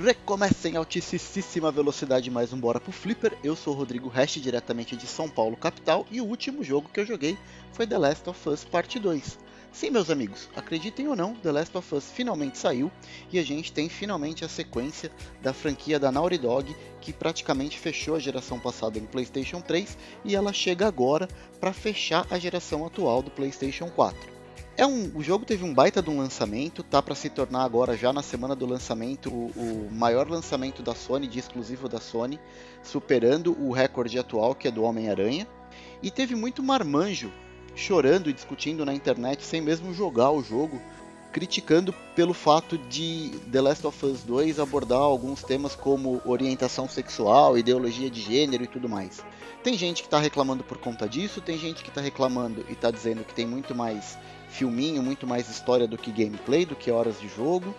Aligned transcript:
Recomeça 0.00 0.68
em 0.68 0.76
altíssima 0.76 1.72
velocidade 1.72 2.30
mais 2.30 2.52
um 2.52 2.60
Bora 2.60 2.78
pro 2.78 2.92
Flipper. 2.92 3.36
Eu 3.42 3.56
sou 3.56 3.74
o 3.74 3.76
Rodrigo 3.76 4.08
Hash, 4.08 4.34
diretamente 4.34 4.96
de 4.96 5.08
São 5.08 5.28
Paulo, 5.28 5.56
capital, 5.56 6.06
e 6.08 6.20
o 6.20 6.24
último 6.24 6.62
jogo 6.62 6.88
que 6.88 7.00
eu 7.00 7.04
joguei 7.04 7.36
foi 7.72 7.84
The 7.84 7.98
Last 7.98 8.30
of 8.30 8.48
Us 8.48 8.64
Parte 8.64 9.00
2. 9.00 9.36
Sim, 9.72 9.90
meus 9.90 10.08
amigos, 10.08 10.48
acreditem 10.54 11.08
ou 11.08 11.16
não, 11.16 11.34
The 11.34 11.50
Last 11.50 11.76
of 11.76 11.94
Us 11.96 12.12
finalmente 12.12 12.58
saiu 12.58 12.92
e 13.32 13.40
a 13.40 13.42
gente 13.42 13.72
tem 13.72 13.88
finalmente 13.88 14.44
a 14.44 14.48
sequência 14.48 15.10
da 15.42 15.52
franquia 15.52 15.98
da 15.98 16.12
Naughty 16.12 16.38
Dog, 16.38 16.76
que 17.00 17.12
praticamente 17.12 17.76
fechou 17.76 18.14
a 18.14 18.20
geração 18.20 18.60
passada 18.60 19.00
no 19.00 19.08
PlayStation 19.08 19.60
3 19.60 19.98
e 20.24 20.36
ela 20.36 20.52
chega 20.52 20.86
agora 20.86 21.26
para 21.58 21.72
fechar 21.72 22.24
a 22.30 22.38
geração 22.38 22.86
atual 22.86 23.20
do 23.20 23.32
PlayStation 23.32 23.90
4. 23.90 24.37
É 24.78 24.86
um, 24.86 25.10
o 25.12 25.24
jogo 25.24 25.44
teve 25.44 25.64
um 25.64 25.74
baita 25.74 26.00
de 26.00 26.08
um 26.08 26.18
lançamento, 26.18 26.84
tá 26.84 27.02
para 27.02 27.16
se 27.16 27.28
tornar 27.28 27.64
agora 27.64 27.96
já 27.96 28.12
na 28.12 28.22
semana 28.22 28.54
do 28.54 28.64
lançamento 28.64 29.28
o, 29.28 29.50
o, 29.56 29.88
maior 29.90 30.30
lançamento 30.30 30.84
da 30.84 30.94
Sony, 30.94 31.26
de 31.26 31.36
exclusivo 31.36 31.88
da 31.88 31.98
Sony, 31.98 32.38
superando 32.80 33.60
o 33.60 33.72
recorde 33.72 34.16
atual 34.20 34.54
que 34.54 34.68
é 34.68 34.70
do 34.70 34.84
Homem-Aranha. 34.84 35.48
E 36.00 36.12
teve 36.12 36.36
muito 36.36 36.62
marmanjo 36.62 37.32
chorando 37.74 38.30
e 38.30 38.32
discutindo 38.32 38.84
na 38.84 38.94
internet 38.94 39.44
sem 39.44 39.60
mesmo 39.60 39.92
jogar 39.92 40.30
o 40.30 40.44
jogo, 40.44 40.80
criticando 41.32 41.92
pelo 42.14 42.32
fato 42.32 42.78
de 42.78 43.32
The 43.50 43.60
Last 43.60 43.84
of 43.84 44.06
Us 44.06 44.22
2 44.22 44.60
abordar 44.60 45.00
alguns 45.00 45.42
temas 45.42 45.74
como 45.74 46.22
orientação 46.24 46.88
sexual, 46.88 47.58
ideologia 47.58 48.08
de 48.08 48.20
gênero 48.20 48.62
e 48.62 48.68
tudo 48.68 48.88
mais. 48.88 49.24
Tem 49.64 49.76
gente 49.76 50.02
que 50.02 50.06
está 50.06 50.20
reclamando 50.20 50.62
por 50.62 50.78
conta 50.78 51.08
disso, 51.08 51.40
tem 51.40 51.58
gente 51.58 51.82
que 51.82 51.88
está 51.88 52.00
reclamando 52.00 52.64
e 52.68 52.74
está 52.74 52.92
dizendo 52.92 53.24
que 53.24 53.34
tem 53.34 53.44
muito 53.44 53.74
mais 53.74 54.16
filminho, 54.48 55.02
muito 55.02 55.26
mais 55.26 55.48
história 55.48 55.86
do 55.86 55.98
que 55.98 56.10
gameplay, 56.10 56.64
do 56.64 56.76
que 56.76 56.90
horas 56.90 57.20
de 57.20 57.28
jogo. 57.28 57.74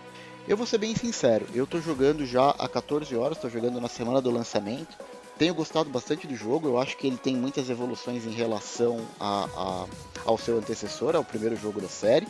Eu 0.48 0.56
vou 0.56 0.66
ser 0.66 0.78
bem 0.78 0.94
sincero, 0.96 1.46
eu 1.54 1.66
tô 1.66 1.80
jogando 1.80 2.26
já 2.26 2.50
há 2.50 2.68
14 2.68 3.14
horas, 3.14 3.38
tô 3.38 3.48
jogando 3.48 3.80
na 3.80 3.88
semana 3.88 4.20
do 4.20 4.30
lançamento. 4.30 4.96
Tenho 5.38 5.54
gostado 5.54 5.88
bastante 5.88 6.26
do 6.26 6.36
jogo, 6.36 6.68
eu 6.68 6.78
acho 6.78 6.96
que 6.96 7.06
ele 7.06 7.16
tem 7.16 7.34
muitas 7.34 7.70
evoluções 7.70 8.26
em 8.26 8.30
relação 8.30 9.00
a, 9.18 9.48
a, 9.56 9.86
ao 10.26 10.36
seu 10.36 10.58
antecessor, 10.58 11.16
ao 11.16 11.24
primeiro 11.24 11.56
jogo 11.56 11.80
da 11.80 11.88
série. 11.88 12.28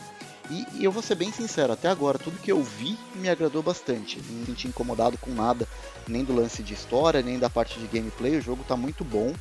E, 0.49 0.65
e, 0.77 0.83
eu 0.83 0.91
vou 0.91 1.01
ser 1.01 1.15
bem 1.15 1.31
sincero, 1.31 1.73
até 1.73 1.87
agora 1.87 2.17
tudo 2.17 2.37
que 2.37 2.51
eu 2.51 2.63
vi 2.63 2.97
me 3.15 3.29
agradou 3.29 3.61
bastante. 3.61 4.21
Não 4.29 4.39
me 4.39 4.45
senti 4.45 4.67
incomodado 4.67 5.17
com 5.17 5.31
nada, 5.31 5.67
nem 6.07 6.23
do 6.23 6.33
lance 6.33 6.63
de 6.63 6.73
história, 6.73 7.21
nem 7.21 7.37
da 7.37 7.49
parte 7.49 7.79
de 7.79 7.87
gameplay. 7.87 8.37
O 8.37 8.41
jogo 8.41 8.63
tá 8.67 8.77
muito 8.77 9.03
bom 9.03 9.33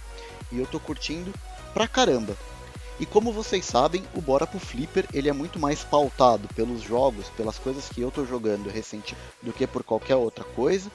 e 0.53 0.58
eu 0.58 0.66
tô 0.66 0.80
curtindo 0.80 1.32
pra 1.72 1.86
caramba. 1.86 2.36
E 3.01 3.06
como 3.06 3.33
vocês 3.33 3.65
sabem, 3.65 4.05
o 4.15 4.20
Bora 4.20 4.47
pro 4.47 4.61
Flipper 4.61 5.09
ele 5.15 5.31
é 5.31 5.33
muito 5.33 5.59
mais 5.59 5.83
pautado 5.83 6.47
pelos 6.55 6.83
jogos, 6.83 7.31
pelas 7.31 7.59
coisas 7.59 7.89
que 7.89 8.03
eu 8.03 8.11
tô 8.11 8.27
jogando 8.27 8.69
recente 8.69 9.17
do 9.41 9.55
que 9.55 9.67
por 9.67 9.83
qualquer 9.83 10.17
outra 10.17 10.45
coisa. 10.45 10.91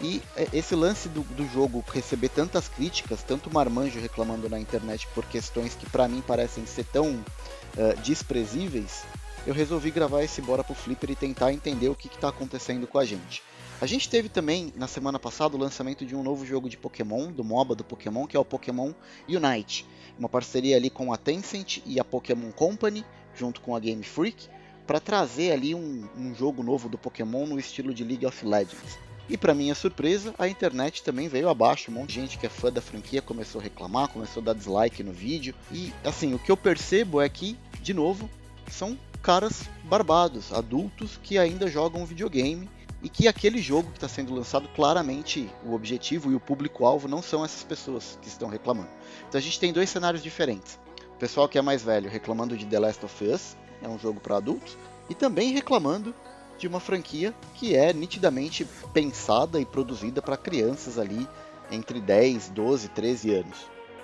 E 0.00 0.22
é, 0.36 0.46
esse 0.52 0.76
lance 0.76 1.08
do, 1.08 1.22
do 1.22 1.44
jogo 1.52 1.84
receber 1.92 2.28
tantas 2.28 2.68
críticas, 2.68 3.24
tanto 3.24 3.52
marmanjo 3.52 3.98
reclamando 3.98 4.48
na 4.48 4.60
internet 4.60 5.08
por 5.12 5.24
questões 5.24 5.74
que 5.74 5.90
para 5.90 6.06
mim 6.06 6.22
parecem 6.24 6.64
ser 6.64 6.84
tão 6.84 7.14
uh, 7.14 8.00
desprezíveis, 8.04 9.02
eu 9.44 9.52
resolvi 9.52 9.90
gravar 9.90 10.22
esse 10.22 10.40
Bora 10.40 10.62
pro 10.62 10.76
Flipper 10.76 11.10
e 11.10 11.16
tentar 11.16 11.52
entender 11.52 11.88
o 11.88 11.94
que 11.96 12.06
está 12.06 12.28
acontecendo 12.28 12.86
com 12.86 12.98
a 12.98 13.04
gente. 13.04 13.42
A 13.80 13.86
gente 13.86 14.08
teve 14.08 14.28
também 14.28 14.72
na 14.74 14.88
semana 14.88 15.20
passada 15.20 15.54
o 15.54 15.58
lançamento 15.58 16.04
de 16.04 16.16
um 16.16 16.22
novo 16.24 16.44
jogo 16.44 16.68
de 16.68 16.76
Pokémon, 16.76 17.30
do 17.30 17.44
MOBA 17.44 17.76
do 17.76 17.84
Pokémon, 17.84 18.26
que 18.26 18.36
é 18.36 18.40
o 18.40 18.44
Pokémon 18.44 18.92
Unite. 19.28 19.86
Uma 20.18 20.28
parceria 20.28 20.76
ali 20.76 20.90
com 20.90 21.12
a 21.12 21.16
Tencent 21.16 21.80
e 21.86 22.00
a 22.00 22.04
Pokémon 22.04 22.50
Company, 22.50 23.04
junto 23.36 23.60
com 23.60 23.76
a 23.76 23.78
Game 23.78 24.02
Freak, 24.02 24.48
para 24.84 24.98
trazer 24.98 25.52
ali 25.52 25.76
um, 25.76 26.08
um 26.16 26.34
jogo 26.34 26.60
novo 26.60 26.88
do 26.88 26.98
Pokémon 26.98 27.46
no 27.46 27.56
estilo 27.56 27.94
de 27.94 28.02
League 28.02 28.26
of 28.26 28.44
Legends. 28.44 28.98
E 29.28 29.36
para 29.36 29.54
minha 29.54 29.76
surpresa, 29.76 30.34
a 30.36 30.48
internet 30.48 31.04
também 31.04 31.28
veio 31.28 31.48
abaixo. 31.48 31.92
Um 31.92 31.94
monte 31.94 32.08
de 32.08 32.20
gente 32.20 32.36
que 32.36 32.46
é 32.46 32.48
fã 32.48 32.72
da 32.72 32.80
franquia 32.80 33.22
começou 33.22 33.60
a 33.60 33.64
reclamar, 33.64 34.08
começou 34.08 34.40
a 34.40 34.46
dar 34.46 34.54
dislike 34.54 35.04
no 35.04 35.12
vídeo. 35.12 35.54
E 35.70 35.92
assim, 36.02 36.34
o 36.34 36.38
que 36.40 36.50
eu 36.50 36.56
percebo 36.56 37.20
é 37.20 37.28
que, 37.28 37.56
de 37.80 37.94
novo, 37.94 38.28
são 38.68 38.98
caras 39.22 39.68
barbados, 39.84 40.52
adultos 40.52 41.16
que 41.22 41.38
ainda 41.38 41.68
jogam 41.68 42.04
videogame 42.04 42.68
e 43.02 43.08
que 43.08 43.28
aquele 43.28 43.60
jogo 43.60 43.90
que 43.90 43.96
está 43.96 44.08
sendo 44.08 44.34
lançado, 44.34 44.68
claramente 44.74 45.48
o 45.64 45.72
objetivo 45.72 46.32
e 46.32 46.34
o 46.34 46.40
público-alvo 46.40 47.06
não 47.06 47.22
são 47.22 47.44
essas 47.44 47.62
pessoas 47.62 48.18
que 48.20 48.28
estão 48.28 48.48
reclamando. 48.48 48.90
Então 49.28 49.38
a 49.38 49.42
gente 49.42 49.60
tem 49.60 49.72
dois 49.72 49.88
cenários 49.88 50.22
diferentes. 50.22 50.78
O 51.14 51.18
pessoal 51.18 51.48
que 51.48 51.58
é 51.58 51.62
mais 51.62 51.82
velho 51.82 52.10
reclamando 52.10 52.56
de 52.56 52.66
The 52.66 52.78
Last 52.78 53.04
of 53.04 53.24
Us, 53.24 53.56
é 53.82 53.88
um 53.88 53.98
jogo 53.98 54.20
para 54.20 54.36
adultos, 54.36 54.76
e 55.08 55.14
também 55.14 55.52
reclamando 55.52 56.14
de 56.58 56.66
uma 56.66 56.80
franquia 56.80 57.32
que 57.54 57.74
é 57.74 57.92
nitidamente 57.92 58.66
pensada 58.92 59.60
e 59.60 59.64
produzida 59.64 60.20
para 60.20 60.36
crianças 60.36 60.98
ali 60.98 61.26
entre 61.70 62.00
10, 62.00 62.50
12, 62.50 62.88
13 62.88 63.34
anos. 63.34 63.58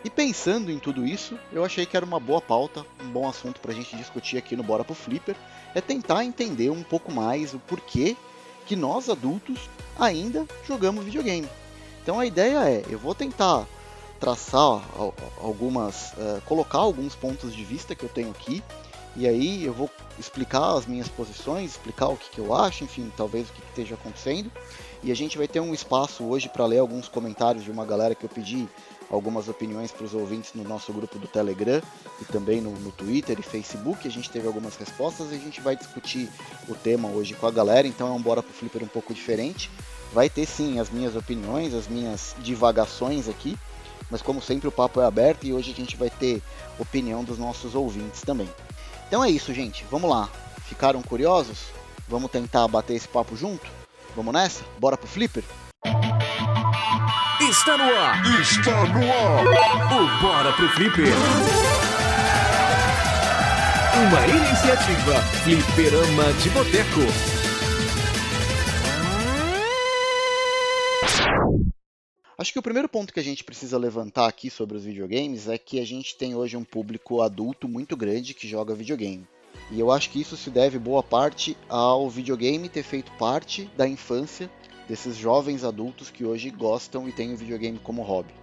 E 0.04 0.10
pensando 0.10 0.70
em 0.70 0.78
tudo 0.78 1.04
isso, 1.04 1.38
eu 1.50 1.64
achei 1.64 1.86
que 1.86 1.96
era 1.96 2.04
uma 2.04 2.20
boa 2.20 2.40
pauta, 2.40 2.84
um 3.02 3.10
bom 3.10 3.28
assunto 3.28 3.58
para 3.58 3.72
a 3.72 3.74
gente 3.74 3.96
discutir 3.96 4.36
aqui 4.36 4.54
no 4.54 4.62
Bora 4.62 4.84
pro 4.84 4.94
Flipper, 4.94 5.34
é 5.74 5.80
tentar 5.80 6.24
entender 6.24 6.70
um 6.70 6.82
pouco 6.82 7.10
mais 7.10 7.54
o 7.54 7.58
porquê 7.58 8.14
que 8.66 8.76
nós 8.76 9.08
adultos 9.08 9.68
ainda 9.98 10.46
jogamos 10.66 11.04
videogame. 11.04 11.48
Então 12.02 12.18
a 12.18 12.26
ideia 12.26 12.68
é, 12.68 12.84
eu 12.88 12.98
vou 12.98 13.14
tentar 13.14 13.66
traçar 14.20 14.82
algumas, 15.40 16.12
uh, 16.12 16.40
colocar 16.46 16.78
alguns 16.78 17.14
pontos 17.14 17.54
de 17.54 17.64
vista 17.64 17.94
que 17.94 18.04
eu 18.04 18.08
tenho 18.08 18.30
aqui, 18.30 18.62
e 19.16 19.28
aí 19.28 19.64
eu 19.64 19.72
vou 19.72 19.88
explicar 20.18 20.76
as 20.76 20.86
minhas 20.86 21.08
posições, 21.08 21.72
explicar 21.72 22.08
o 22.08 22.16
que, 22.16 22.30
que 22.30 22.38
eu 22.38 22.54
acho, 22.54 22.84
enfim, 22.84 23.12
talvez 23.16 23.48
o 23.48 23.52
que, 23.52 23.60
que 23.60 23.68
esteja 23.68 23.94
acontecendo. 23.94 24.50
E 25.02 25.12
a 25.12 25.14
gente 25.14 25.36
vai 25.36 25.46
ter 25.46 25.60
um 25.60 25.74
espaço 25.74 26.24
hoje 26.24 26.48
para 26.48 26.64
ler 26.66 26.78
alguns 26.78 27.08
comentários 27.08 27.62
de 27.62 27.70
uma 27.70 27.84
galera 27.84 28.14
que 28.14 28.24
eu 28.24 28.28
pedi 28.28 28.66
algumas 29.10 29.48
opiniões 29.48 29.90
para 29.90 30.04
os 30.04 30.14
ouvintes 30.14 30.52
no 30.54 30.64
nosso 30.64 30.92
grupo 30.92 31.18
do 31.18 31.26
Telegram 31.26 31.80
e 32.20 32.24
também 32.24 32.60
no, 32.60 32.70
no, 32.70 32.90
Twitter 32.90 33.38
e 33.38 33.42
Facebook. 33.42 34.06
A 34.06 34.10
gente 34.10 34.30
teve 34.30 34.46
algumas 34.46 34.76
respostas 34.76 35.30
e 35.30 35.34
a 35.34 35.38
gente 35.38 35.60
vai 35.60 35.76
discutir 35.76 36.28
o 36.68 36.74
tema 36.74 37.08
hoje 37.08 37.34
com 37.34 37.46
a 37.46 37.50
galera, 37.50 37.86
então 37.86 38.08
é 38.08 38.10
um 38.10 38.20
Bora 38.20 38.42
pro 38.42 38.52
Flipper 38.52 38.82
um 38.82 38.88
pouco 38.88 39.14
diferente. 39.14 39.70
Vai 40.12 40.28
ter 40.28 40.46
sim 40.46 40.78
as 40.78 40.90
minhas 40.90 41.16
opiniões, 41.16 41.74
as 41.74 41.88
minhas 41.88 42.34
divagações 42.38 43.28
aqui, 43.28 43.58
mas 44.10 44.22
como 44.22 44.40
sempre 44.40 44.68
o 44.68 44.72
papo 44.72 45.00
é 45.00 45.04
aberto 45.04 45.44
e 45.44 45.52
hoje 45.52 45.72
a 45.72 45.74
gente 45.74 45.96
vai 45.96 46.10
ter 46.10 46.42
opinião 46.78 47.24
dos 47.24 47.38
nossos 47.38 47.74
ouvintes 47.74 48.22
também. 48.22 48.48
Então 49.08 49.24
é 49.24 49.30
isso, 49.30 49.52
gente. 49.52 49.84
Vamos 49.90 50.08
lá. 50.08 50.28
Ficaram 50.66 51.02
curiosos? 51.02 51.58
Vamos 52.08 52.30
tentar 52.30 52.66
bater 52.68 52.94
esse 52.94 53.08
papo 53.08 53.36
junto? 53.36 53.66
Vamos 54.14 54.32
nessa? 54.32 54.62
Bora 54.78 54.96
pro 54.96 55.08
Flipper? 55.08 55.44
Está 57.64 57.78
no 57.78 57.96
ar. 57.96 58.40
Está 58.42 58.84
no 58.88 59.10
ar. 59.10 59.42
O 59.90 60.20
Bora 60.20 60.52
pro 60.52 60.68
Flipper. 60.68 61.06
Uma 64.06 64.26
iniciativa 64.26 65.14
Flipperama 65.42 66.30
de 66.42 66.50
Boteco. 66.50 67.00
Acho 72.36 72.52
que 72.52 72.58
o 72.58 72.62
primeiro 72.62 72.86
ponto 72.86 73.14
que 73.14 73.20
a 73.20 73.24
gente 73.24 73.42
precisa 73.42 73.78
levantar 73.78 74.26
aqui 74.26 74.50
sobre 74.50 74.76
os 74.76 74.84
videogames 74.84 75.48
é 75.48 75.56
que 75.56 75.80
a 75.80 75.86
gente 75.86 76.16
tem 76.16 76.34
hoje 76.34 76.58
um 76.58 76.64
público 76.64 77.22
adulto 77.22 77.66
muito 77.66 77.96
grande 77.96 78.34
que 78.34 78.46
joga 78.46 78.74
videogame. 78.74 79.26
E 79.70 79.80
eu 79.80 79.90
acho 79.90 80.10
que 80.10 80.20
isso 80.20 80.36
se 80.36 80.50
deve 80.50 80.78
boa 80.78 81.02
parte 81.02 81.56
ao 81.66 82.10
videogame 82.10 82.68
ter 82.68 82.82
feito 82.82 83.10
parte 83.12 83.70
da 83.74 83.88
infância 83.88 84.50
desses 84.88 85.16
jovens 85.16 85.64
adultos 85.64 86.10
que 86.10 86.24
hoje 86.24 86.50
gostam 86.50 87.08
e 87.08 87.12
têm 87.12 87.32
o 87.32 87.36
videogame 87.36 87.78
como 87.78 88.02
hobby. 88.02 88.34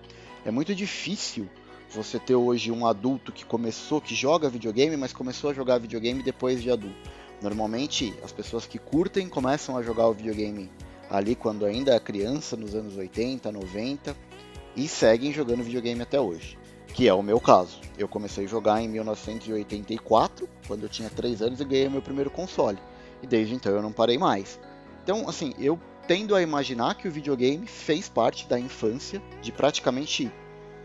É 0.46 0.52
muito 0.52 0.74
difícil 0.74 1.48
você 1.90 2.18
ter 2.18 2.36
hoje 2.36 2.72
um 2.72 2.86
adulto 2.86 3.32
que 3.32 3.46
começou, 3.46 4.02
que 4.02 4.16
joga 4.16 4.50
videogame, 4.50 4.98
mas 4.98 5.14
começou 5.14 5.50
a 5.50 5.54
jogar 5.54 5.78
videogame 5.78 6.24
depois 6.24 6.62
de 6.62 6.72
adulto. 6.72 6.96
Normalmente, 7.42 8.14
as 8.24 8.32
pessoas 8.32 8.66
que 8.66 8.78
curtem 8.78 9.28
começam 9.28 9.76
a 9.76 9.84
jogar 9.84 10.08
o 10.08 10.14
videogame 10.14 10.70
ali 11.10 11.36
quando 11.36 11.66
ainda 11.66 11.94
é 11.94 12.00
criança, 12.00 12.56
nos 12.56 12.74
anos 12.74 12.96
80, 12.96 13.52
90, 13.52 14.16
e 14.76 14.88
seguem 14.88 15.34
jogando 15.34 15.64
videogame 15.64 16.02
até 16.02 16.20
hoje. 16.20 16.58
Que 16.94 17.08
é 17.08 17.14
o 17.14 17.22
meu 17.22 17.40
caso. 17.40 17.80
Eu 17.98 18.08
comecei 18.08 18.46
a 18.46 18.48
jogar 18.48 18.82
em 18.82 18.88
1984, 18.88 20.48
quando 20.68 20.84
eu 20.84 20.90
tinha 20.90 21.10
3 21.10 21.42
anos 21.42 21.60
e 21.60 21.66
ganhei 21.66 21.90
meu 21.90 22.02
primeiro 22.02 22.30
console. 22.30 22.78
E 23.22 23.28
desde 23.28 23.54
então 23.54 23.74
eu 23.74 23.82
não 23.82 23.92
parei 23.92 24.18
mais. 24.18 24.60
Então, 25.04 25.28
assim, 25.28 25.54
eu 25.58 25.80
tendo 26.08 26.36
a 26.36 26.42
imaginar 26.42 26.96
que 26.96 27.08
o 27.08 27.12
videogame 27.12 27.68
fez 27.68 28.10
parte 28.10 28.48
da 28.48 28.60
infância 28.60 29.22
de 29.42 29.52
praticamente 29.52 30.32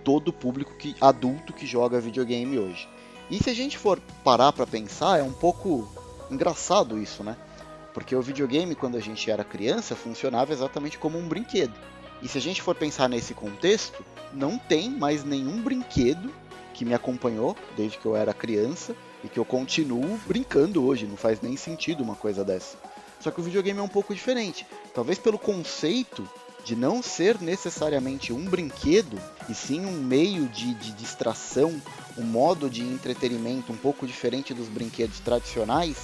todo 0.05 0.29
o 0.29 0.33
público 0.33 0.75
que, 0.77 0.95
adulto 1.01 1.53
que 1.53 1.67
joga 1.67 2.01
videogame 2.01 2.59
hoje. 2.59 2.89
E 3.29 3.43
se 3.43 3.51
a 3.51 3.55
gente 3.55 3.77
for 3.77 4.01
parar 4.23 4.53
para 4.53 4.67
pensar, 4.67 5.19
é 5.19 5.23
um 5.23 5.33
pouco 5.33 5.89
engraçado 6.31 6.99
isso, 6.99 7.25
né? 7.25 7.37
Porque 7.93 8.15
o 8.15 8.23
videogame, 8.23 8.75
quando 8.75 8.97
a 8.97 9.01
gente 9.01 9.31
era 9.31 9.43
criança, 9.43 9.97
funcionava 9.97 10.53
exatamente 10.53 10.99
como 10.99 11.19
um 11.19 11.27
brinquedo. 11.27 11.75
E 12.23 12.29
se 12.29 12.39
a 12.39 12.41
gente 12.41 12.63
for 12.63 12.75
pensar 12.75 13.09
nesse 13.09 13.35
contexto, 13.35 14.05
não 14.33 14.59
tem 14.59 14.91
mais 14.91 15.25
nenhum 15.25 15.61
brinquedo 15.61 16.33
que 16.73 16.85
me 16.85 16.95
acompanhou 16.95 17.57
desde 17.77 17.99
que 17.99 18.07
eu 18.07 18.15
era 18.15 18.35
criança 18.35 18.95
e 19.25 19.29
que 19.29 19.39
eu 19.39 19.45
continuo 19.45 20.19
brincando 20.27 20.85
hoje. 20.85 21.07
Não 21.07 21.17
faz 21.17 21.41
nem 21.41 21.57
sentido 21.57 22.03
uma 22.03 22.15
coisa 22.15 22.45
dessa. 22.45 22.77
Só 23.21 23.31
que 23.31 23.41
o 23.41 23.45
videogame 23.45 23.81
é 23.81 23.83
um 23.83 23.89
pouco 23.89 24.15
diferente. 24.15 24.67
talvez 24.95 25.19
pelo 25.19 25.39
conceito 25.39 26.29
de 26.65 26.75
não 26.75 27.01
ser 27.01 27.41
necessariamente 27.41 28.33
um 28.33 28.45
brinquedo, 28.45 29.17
e 29.49 29.55
sim 29.55 29.87
um 29.87 29.93
meio 29.93 30.49
de, 30.49 30.75
de 30.75 30.91
distração, 30.93 31.81
um 32.19 32.25
modo 32.25 32.69
de 32.69 32.83
entretenimento 32.83 33.73
um 33.73 33.77
pouco 33.77 34.05
diferente 34.05 34.53
dos 34.53 34.67
brinquedos 34.67 35.21
tradicionais, 35.21 35.97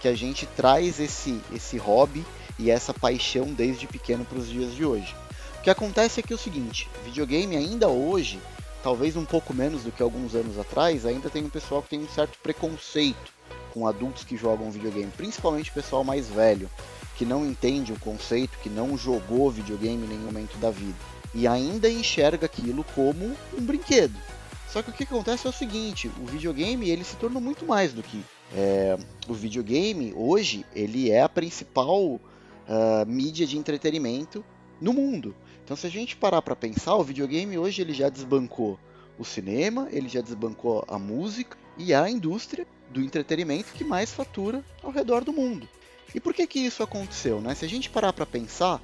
que 0.00 0.06
a 0.06 0.14
gente 0.14 0.46
traz 0.46 1.00
esse, 1.00 1.40
esse 1.52 1.76
hobby 1.78 2.24
e 2.60 2.70
essa 2.70 2.94
paixão 2.94 3.46
desde 3.46 3.88
pequeno 3.88 4.24
para 4.24 4.38
os 4.38 4.48
dias 4.48 4.72
de 4.72 4.84
hoje. 4.84 5.16
O 5.58 5.62
que 5.62 5.70
acontece 5.70 6.20
é 6.20 6.22
que 6.22 6.32
é 6.32 6.36
o 6.36 6.38
seguinte, 6.38 6.88
videogame 7.04 7.56
ainda 7.56 7.88
hoje, 7.88 8.38
talvez 8.84 9.16
um 9.16 9.24
pouco 9.24 9.52
menos 9.52 9.82
do 9.82 9.90
que 9.90 10.02
alguns 10.02 10.36
anos 10.36 10.58
atrás, 10.60 11.04
ainda 11.04 11.28
tem 11.28 11.42
um 11.42 11.50
pessoal 11.50 11.82
que 11.82 11.88
tem 11.88 11.98
um 11.98 12.08
certo 12.08 12.38
preconceito 12.40 13.33
com 13.74 13.88
adultos 13.88 14.22
que 14.22 14.36
jogam 14.36 14.70
videogame, 14.70 15.10
principalmente 15.16 15.70
o 15.70 15.74
pessoal 15.74 16.04
mais 16.04 16.28
velho 16.28 16.70
que 17.16 17.24
não 17.24 17.44
entende 17.44 17.92
o 17.92 17.98
conceito, 17.98 18.58
que 18.62 18.70
não 18.70 18.96
jogou 18.96 19.50
videogame 19.50 20.04
em 20.04 20.08
nenhum 20.08 20.26
momento 20.26 20.56
da 20.58 20.70
vida 20.70 20.96
e 21.34 21.48
ainda 21.48 21.90
enxerga 21.90 22.46
aquilo 22.46 22.84
como 22.94 23.36
um 23.58 23.60
brinquedo. 23.60 24.14
Só 24.68 24.82
que 24.82 24.90
o 24.90 24.92
que 24.92 25.02
acontece 25.02 25.46
é 25.46 25.50
o 25.50 25.52
seguinte: 25.52 26.08
o 26.20 26.26
videogame 26.26 26.88
ele 26.88 27.04
se 27.04 27.16
tornou 27.16 27.40
muito 27.40 27.66
mais 27.66 27.92
do 27.92 28.02
que 28.02 28.22
é, 28.54 28.96
o 29.28 29.34
videogame. 29.34 30.12
Hoje 30.16 30.64
ele 30.74 31.10
é 31.10 31.22
a 31.22 31.28
principal 31.28 32.00
uh, 32.04 32.20
mídia 33.06 33.46
de 33.46 33.58
entretenimento 33.58 34.44
no 34.80 34.92
mundo. 34.92 35.34
Então, 35.64 35.76
se 35.76 35.86
a 35.86 35.90
gente 35.90 36.16
parar 36.16 36.42
para 36.42 36.54
pensar, 36.54 36.94
o 36.96 37.02
videogame 37.02 37.56
hoje 37.58 37.82
ele 37.82 37.92
já 37.92 38.08
desbancou 38.08 38.78
o 39.18 39.24
cinema, 39.24 39.88
ele 39.90 40.08
já 40.08 40.20
desbancou 40.20 40.84
a 40.88 40.98
música 40.98 41.56
e 41.76 41.92
a 41.92 42.08
indústria 42.08 42.66
do 42.90 43.00
entretenimento 43.00 43.72
que 43.72 43.84
mais 43.84 44.12
fatura 44.12 44.64
ao 44.82 44.90
redor 44.90 45.24
do 45.24 45.32
mundo. 45.32 45.68
E 46.14 46.20
por 46.20 46.32
que 46.32 46.46
que 46.46 46.60
isso 46.60 46.82
aconteceu, 46.82 47.40
né? 47.40 47.54
Se 47.54 47.64
a 47.64 47.68
gente 47.68 47.90
parar 47.90 48.12
para 48.12 48.24
pensar, 48.24 48.80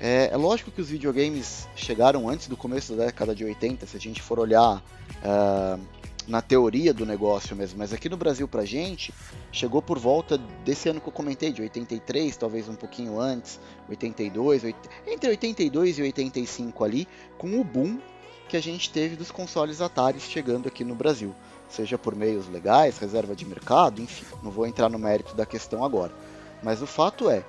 é, 0.00 0.30
é, 0.32 0.36
lógico 0.36 0.70
que 0.70 0.80
os 0.80 0.88
videogames 0.88 1.68
chegaram 1.76 2.28
antes 2.28 2.48
do 2.48 2.56
começo 2.56 2.94
da 2.94 3.04
década 3.04 3.34
de 3.34 3.44
80, 3.44 3.86
se 3.86 3.96
a 3.96 4.00
gente 4.00 4.22
for 4.22 4.38
olhar 4.38 4.78
uh, 4.78 5.80
na 6.26 6.40
teoria 6.40 6.94
do 6.94 7.04
negócio 7.04 7.54
mesmo, 7.54 7.78
mas 7.78 7.92
aqui 7.92 8.08
no 8.08 8.16
Brasil 8.16 8.48
pra 8.48 8.64
gente, 8.64 9.12
chegou 9.50 9.82
por 9.82 9.98
volta 9.98 10.38
desse 10.64 10.88
ano 10.88 11.00
que 11.00 11.08
eu 11.08 11.12
comentei, 11.12 11.52
de 11.52 11.62
83, 11.62 12.36
talvez 12.36 12.68
um 12.68 12.74
pouquinho 12.74 13.20
antes, 13.20 13.60
82, 13.88 14.64
8, 14.64 14.90
entre 15.06 15.30
82 15.30 15.98
e 15.98 16.02
85 16.02 16.84
ali, 16.84 17.08
com 17.38 17.60
o 17.60 17.64
boom 17.64 17.98
que 18.48 18.56
a 18.56 18.60
gente 18.60 18.90
teve 18.90 19.16
dos 19.16 19.30
consoles 19.30 19.80
Atari 19.80 20.20
chegando 20.20 20.68
aqui 20.68 20.84
no 20.84 20.94
Brasil, 20.94 21.34
seja 21.72 21.98
por 21.98 22.14
meios 22.14 22.48
legais, 22.48 22.98
reserva 22.98 23.34
de 23.34 23.44
mercado, 23.44 24.00
enfim, 24.00 24.24
não 24.42 24.50
vou 24.50 24.66
entrar 24.66 24.88
no 24.88 24.98
mérito 24.98 25.34
da 25.34 25.46
questão 25.46 25.84
agora. 25.84 26.12
Mas 26.62 26.82
o 26.82 26.86
fato 26.86 27.28
é 27.30 27.44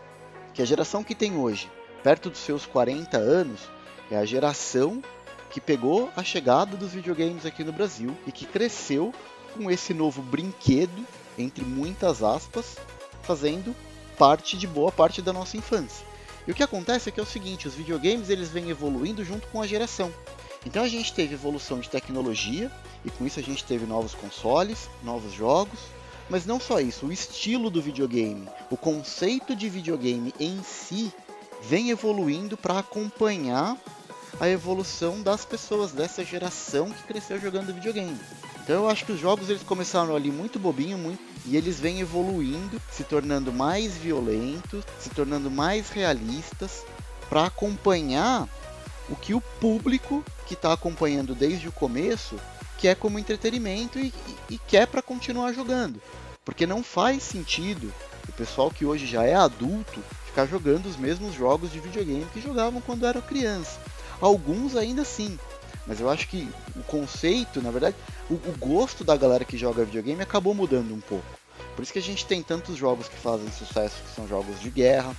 que 0.54 0.62
a 0.62 0.66
geração 0.66 1.04
que 1.04 1.14
tem 1.14 1.38
hoje, 1.38 1.70
perto 2.02 2.30
dos 2.30 2.40
seus 2.40 2.66
40 2.66 3.18
anos, 3.18 3.62
é 4.10 4.18
a 4.18 4.25
geração 4.25 5.04
que 5.50 5.62
pegou 5.62 6.10
a 6.16 6.24
chegada 6.24 6.75
dos 6.75 6.94
videogames 6.94 7.46
aqui 7.46 7.64
no 7.64 7.72
Brasil 7.72 8.18
e 8.25 8.31
que 8.31 8.46
cresceu 8.46 9.14
com 9.56 9.70
esse 9.70 9.94
novo 9.94 10.22
brinquedo, 10.22 11.06
entre 11.38 11.64
muitas 11.64 12.24
aspas, 12.24 12.78
fazendo 13.22 13.76
parte 14.18 14.58
de 14.58 14.66
boa 14.66 14.92
parte 14.92 15.22
da 15.22 15.31
nossa 15.31 15.58
infância. 15.58 16.06
E 16.48 16.52
o 16.52 16.56
que 16.56 16.64
acontece 16.64 17.10
é 17.10 17.12
que 17.12 17.19
é 17.19 17.24
o 17.24 17.26
seguinte, 17.26 17.68
os 17.68 17.76
videogames 17.76 18.30
eles 18.30 18.50
vêm 18.50 18.69
evoluindo 18.69 19.24
junto 19.24 19.48
com 19.48 19.62
a 19.62 19.68
geração. 19.68 20.12
Então 20.65 20.83
a 20.83 20.88
gente 20.88 21.13
teve 21.13 21.33
evolução 21.33 21.80
de 21.80 21.89
tecnologia 21.89 22.71
e 23.04 23.12
com 23.12 23.25
isso 23.25 23.39
a 23.39 23.44
gente 23.44 23.63
teve 23.63 23.86
novos 23.86 24.13
consoles, 24.13 24.89
novos 25.04 25.33
jogos, 25.33 25.80
mas 26.30 26.45
não 26.45 26.60
só 26.60 26.80
isso, 26.80 27.07
o 27.07 27.12
estilo 27.12 27.69
do 27.69 27.81
videogame, 27.81 28.48
o 28.71 28.77
conceito 28.77 29.56
de 29.56 29.69
videogame 29.69 30.33
em 30.39 30.62
si 30.63 31.12
vem 31.63 31.89
evoluindo 31.89 32.56
para 32.56 32.80
acompanhar 32.80 33.77
a 34.39 34.50
evolução 34.50 35.21
das 35.21 35.45
pessoas 35.45 35.92
dessa 35.92 36.24
geração 36.24 36.89
que 36.89 37.04
cresceu 37.04 37.39
jogando 37.39 37.74
videogame. 37.74 38.18
Então 38.63 38.83
eu 38.83 38.89
acho 38.89 39.06
que 39.06 39.12
os 39.12 39.19
jogos 39.19 39.50
eles 39.50 39.63
começaram 39.63 40.16
ali 40.16 40.31
muito 40.31 40.57
bobinho, 40.57 40.98
muito 40.98 41.21
e 41.45 41.57
eles 41.57 41.80
vêm 41.80 42.00
evoluindo, 42.00 42.81
se 42.89 43.04
tornando 43.04 43.51
mais 43.51 43.98
violentos, 43.98 44.86
se 45.00 45.09
tornando 45.09 45.51
mais 45.51 45.89
realistas 45.89 46.86
para 47.30 47.45
acompanhar 47.45 48.48
o 49.10 49.16
que 49.16 49.34
o 49.34 49.42
público 49.42 50.24
que 50.46 50.54
está 50.54 50.74
acompanhando 50.74 51.36
desde 51.36 51.68
o 51.68 51.72
começo 51.72 52.40
quer 52.78 52.96
como 52.96 53.20
entretenimento 53.20 54.00
e, 54.00 54.14
e, 54.50 54.56
e 54.56 54.58
quer 54.58 54.88
para 54.88 55.02
continuar 55.02 55.54
jogando. 55.54 56.02
Porque 56.44 56.68
não 56.68 56.84
faz 56.84 57.24
sentido 57.24 57.94
o 58.28 58.32
pessoal 58.34 58.70
que 58.70 58.86
hoje 58.86 59.06
já 59.06 59.24
é 59.24 59.36
adulto 59.36 60.02
ficar 60.26 60.46
jogando 60.46 60.88
os 60.88 60.98
mesmos 60.98 61.34
jogos 61.34 61.72
de 61.72 61.80
videogame 61.80 62.26
que 62.34 62.42
jogavam 62.42 62.82
quando 62.82 63.06
eram 63.06 63.22
criança. 63.22 63.80
Alguns 64.20 64.76
ainda 64.76 65.06
sim, 65.06 65.38
mas 65.86 66.00
eu 66.00 66.10
acho 66.10 66.28
que 66.28 66.50
o 66.76 66.84
conceito, 66.84 67.62
na 67.62 67.72
verdade, 67.72 67.96
o, 68.30 68.34
o, 68.34 68.56
gosto 68.58 69.04
da 69.04 69.16
galera 69.18 69.44
que 69.44 69.58
joga 69.58 69.84
videogame 69.84 70.22
acabou 70.22 70.54
mudando 70.54 70.94
um 70.94 71.02
pouco. 71.02 71.26
Por 71.76 71.84
isso 71.84 71.94
que 71.94 72.00
a 72.00 72.04
gente 72.04 72.26
tem 72.26 72.42
tantos 72.42 72.78
jogos 72.78 73.08
que 73.08 73.18
fazem 73.18 73.52
sucesso, 73.52 74.02
que 74.04 74.16
são 74.16 74.28
jogos 74.28 74.60
de 74.60 74.70
guerra, 74.70 75.16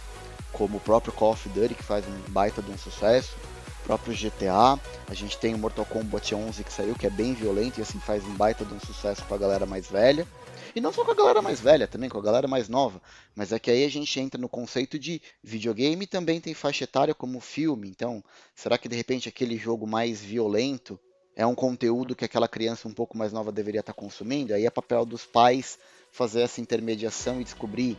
como 0.52 0.78
o 0.78 0.80
próprio 0.80 1.12
Call 1.12 1.32
of 1.32 1.48
Duty, 1.48 1.74
que 1.74 1.82
faz 1.82 2.04
um 2.06 2.30
baita 2.30 2.62
de 2.62 2.70
um 2.70 2.78
sucesso, 2.78 3.36
próprio 3.84 4.16
GTA. 4.16 4.80
A 5.06 5.14
gente 5.14 5.38
tem 5.38 5.54
o 5.54 5.58
Mortal 5.58 5.84
Kombat 5.84 6.34
11 6.34 6.64
que 6.64 6.72
saiu, 6.72 6.94
que 6.94 7.06
é 7.06 7.10
bem 7.10 7.34
violento 7.34 7.78
e 7.78 7.82
assim 7.82 8.00
faz 8.00 8.24
um 8.24 8.34
baita 8.34 8.64
de 8.64 8.74
um 8.74 8.80
sucesso 8.80 9.22
com 9.26 9.34
a 9.34 9.38
galera 9.38 9.66
mais 9.66 9.88
velha. 9.88 10.26
E 10.74 10.80
não 10.80 10.92
só 10.92 11.04
com 11.04 11.12
a 11.12 11.14
galera 11.14 11.40
mais 11.40 11.60
velha, 11.60 11.86
também 11.86 12.08
com 12.08 12.18
a 12.18 12.22
galera 12.22 12.48
mais 12.48 12.68
nova. 12.68 13.00
Mas 13.36 13.52
é 13.52 13.58
que 13.60 13.70
aí 13.70 13.84
a 13.84 13.88
gente 13.88 14.18
entra 14.18 14.40
no 14.40 14.48
conceito 14.48 14.98
de 14.98 15.22
videogame 15.42 16.06
também 16.06 16.40
tem 16.40 16.52
faixa 16.54 16.82
etária 16.82 17.14
como 17.14 17.38
filme. 17.38 17.88
Então, 17.88 18.24
será 18.56 18.76
que 18.76 18.88
de 18.88 18.96
repente 18.96 19.28
aquele 19.28 19.56
jogo 19.56 19.86
mais 19.86 20.20
violento 20.20 20.98
é 21.36 21.46
um 21.46 21.54
conteúdo 21.54 22.16
que 22.16 22.24
aquela 22.24 22.48
criança 22.48 22.88
um 22.88 22.92
pouco 22.92 23.16
mais 23.16 23.32
nova 23.32 23.52
deveria 23.52 23.80
estar 23.80 23.92
consumindo? 23.92 24.54
Aí 24.54 24.66
é 24.66 24.70
papel 24.70 25.04
dos 25.04 25.24
pais 25.24 25.78
fazer 26.10 26.40
essa 26.40 26.60
intermediação 26.60 27.40
e 27.40 27.44
descobrir 27.44 27.96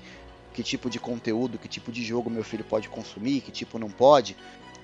que 0.53 0.63
tipo 0.63 0.89
de 0.89 0.99
conteúdo, 0.99 1.57
que 1.57 1.67
tipo 1.67 1.91
de 1.91 2.03
jogo 2.03 2.29
meu 2.29 2.43
filho 2.43 2.63
pode 2.63 2.89
consumir, 2.89 3.41
que 3.41 3.51
tipo 3.51 3.77
não 3.77 3.89
pode. 3.89 4.35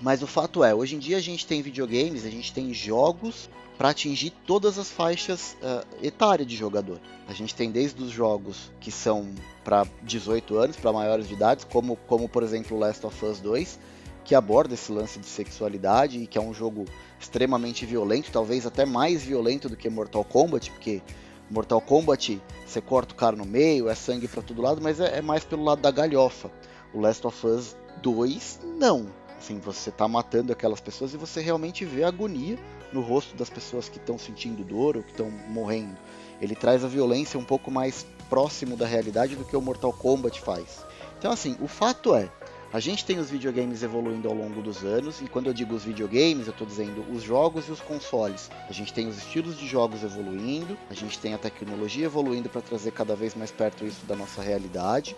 Mas 0.01 0.23
o 0.23 0.27
fato 0.27 0.63
é, 0.63 0.73
hoje 0.73 0.95
em 0.95 0.99
dia 0.99 1.17
a 1.17 1.21
gente 1.21 1.45
tem 1.45 1.61
videogames, 1.61 2.25
a 2.25 2.29
gente 2.29 2.51
tem 2.51 2.73
jogos 2.73 3.47
para 3.77 3.89
atingir 3.89 4.31
todas 4.45 4.77
as 4.79 4.89
faixas 4.89 5.55
uh, 5.61 5.85
etárias 6.03 6.47
de 6.47 6.55
jogador. 6.55 6.99
A 7.27 7.33
gente 7.33 7.53
tem 7.53 7.71
desde 7.71 8.01
os 8.01 8.11
jogos 8.11 8.71
que 8.79 8.91
são 8.91 9.29
para 9.63 9.85
18 10.01 10.57
anos, 10.57 10.75
para 10.75 10.91
maiores 10.91 11.27
de 11.27 11.33
idade, 11.33 11.65
como, 11.67 11.95
como 12.07 12.27
por 12.27 12.41
exemplo 12.41 12.77
Last 12.77 13.05
of 13.05 13.25
Us 13.25 13.39
2, 13.39 13.79
que 14.25 14.33
aborda 14.33 14.73
esse 14.73 14.91
lance 14.91 15.19
de 15.19 15.27
sexualidade 15.27 16.19
e 16.19 16.27
que 16.27 16.37
é 16.37 16.41
um 16.41 16.53
jogo 16.53 16.85
extremamente 17.19 17.85
violento, 17.85 18.31
talvez 18.31 18.65
até 18.65 18.85
mais 18.85 19.23
violento 19.23 19.69
do 19.69 19.77
que 19.77 19.89
Mortal 19.89 20.23
Kombat, 20.23 20.71
porque 20.71 21.01
Mortal 21.49 21.81
Kombat 21.81 22.41
você 22.65 22.81
corta 22.81 23.13
o 23.13 23.17
cara 23.17 23.35
no 23.35 23.45
meio, 23.45 23.87
é 23.87 23.95
sangue 23.95 24.27
para 24.27 24.41
todo 24.41 24.61
lado, 24.61 24.81
mas 24.81 24.99
é, 24.99 25.19
é 25.19 25.21
mais 25.21 25.43
pelo 25.43 25.63
lado 25.63 25.81
da 25.81 25.91
galhofa. 25.91 26.51
O 26.93 26.99
Last 26.99 27.25
of 27.25 27.47
Us 27.47 27.75
2, 28.01 28.59
não 28.77 29.20
Assim, 29.41 29.57
você 29.57 29.89
está 29.89 30.07
matando 30.07 30.53
aquelas 30.53 30.79
pessoas 30.79 31.15
e 31.15 31.17
você 31.17 31.41
realmente 31.41 31.83
vê 31.83 32.03
a 32.03 32.09
agonia 32.09 32.59
no 32.93 33.01
rosto 33.01 33.35
das 33.35 33.49
pessoas 33.49 33.89
que 33.89 33.97
estão 33.97 34.15
sentindo 34.15 34.63
dor 34.63 34.97
ou 34.97 35.01
que 35.01 35.09
estão 35.09 35.31
morrendo. 35.49 35.97
Ele 36.39 36.53
traz 36.53 36.85
a 36.85 36.87
violência 36.87 37.39
um 37.39 37.43
pouco 37.43 37.71
mais 37.71 38.05
próximo 38.29 38.77
da 38.77 38.85
realidade 38.85 39.35
do 39.35 39.43
que 39.43 39.57
o 39.57 39.61
Mortal 39.61 39.91
Kombat 39.93 40.39
faz. 40.39 40.85
Então, 41.17 41.31
assim, 41.31 41.57
o 41.59 41.67
fato 41.67 42.13
é, 42.13 42.29
a 42.71 42.79
gente 42.79 43.03
tem 43.03 43.17
os 43.17 43.31
videogames 43.31 43.81
evoluindo 43.81 44.27
ao 44.27 44.35
longo 44.35 44.61
dos 44.61 44.83
anos, 44.83 45.19
e 45.21 45.27
quando 45.27 45.47
eu 45.47 45.53
digo 45.55 45.73
os 45.73 45.83
videogames, 45.83 46.45
eu 46.45 46.51
estou 46.51 46.67
dizendo 46.67 47.03
os 47.11 47.23
jogos 47.23 47.67
e 47.67 47.71
os 47.71 47.81
consoles. 47.81 48.47
A 48.69 48.71
gente 48.71 48.93
tem 48.93 49.07
os 49.07 49.17
estilos 49.17 49.57
de 49.57 49.65
jogos 49.67 50.03
evoluindo, 50.03 50.77
a 50.87 50.93
gente 50.93 51.17
tem 51.17 51.33
a 51.33 51.39
tecnologia 51.39 52.05
evoluindo 52.05 52.47
para 52.47 52.61
trazer 52.61 52.91
cada 52.91 53.15
vez 53.15 53.33
mais 53.33 53.49
perto 53.49 53.85
isso 53.85 54.05
da 54.05 54.15
nossa 54.15 54.39
realidade, 54.39 55.15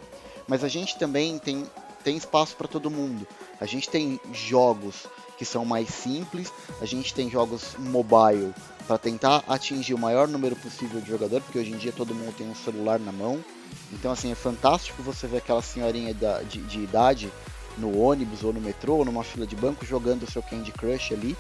mas 0.48 0.63
a 0.63 0.70
gente 0.70 0.98
também 0.98 1.38
tem 1.39 1.65
tem 2.03 2.18
espaço 2.18 2.56
para 2.56 2.68
todo 2.68 2.92
mundo. 2.92 3.25
A 3.60 3.65
gente 3.65 3.89
tem 3.89 4.19
jogos 4.31 5.07
que 5.38 5.45
são 5.45 5.65
mais 5.65 5.89
simples, 5.89 6.51
a 6.81 6.86
gente 6.86 7.13
tem 7.13 7.29
jogos 7.29 7.75
mobile 7.79 8.53
para 8.88 8.98
tentar 8.98 9.43
atingir 9.48 9.93
o 9.93 9.98
maior 9.98 10.27
número 10.27 10.55
possível 10.55 11.01
de 11.01 11.10
jogador, 11.10 11.41
porque 11.41 11.60
hoje 11.60 11.72
em 11.72 11.77
dia 11.77 11.91
todo 11.91 12.13
mundo 12.13 12.36
tem 12.36 12.50
um 12.50 12.55
celular 12.55 13.00
na 13.00 13.12
mão. 13.12 13.43
Então 13.91 14.12
assim, 14.12 14.31
é 14.31 14.36
fantástico 14.36 15.01
você 15.01 15.27
ver 15.27 15.38
aquela 15.38 15.62
senhorinha 15.62 16.13
de, 16.13 16.60
de 16.62 16.79
idade 16.79 17.31
no 17.77 18.00
ônibus 18.00 18.43
ou 18.43 18.53
no 18.53 18.62
metrô 18.62 18.98
ou 18.98 19.05
numa 19.05 19.24
fila 19.24 19.48
de 19.48 19.55
banco 19.55 19.86
jogando 19.86 20.24
o 20.24 20.31
seu 20.31 20.43
Candy 20.43 20.72
Crush 20.72 21.13
ali, 21.13 21.36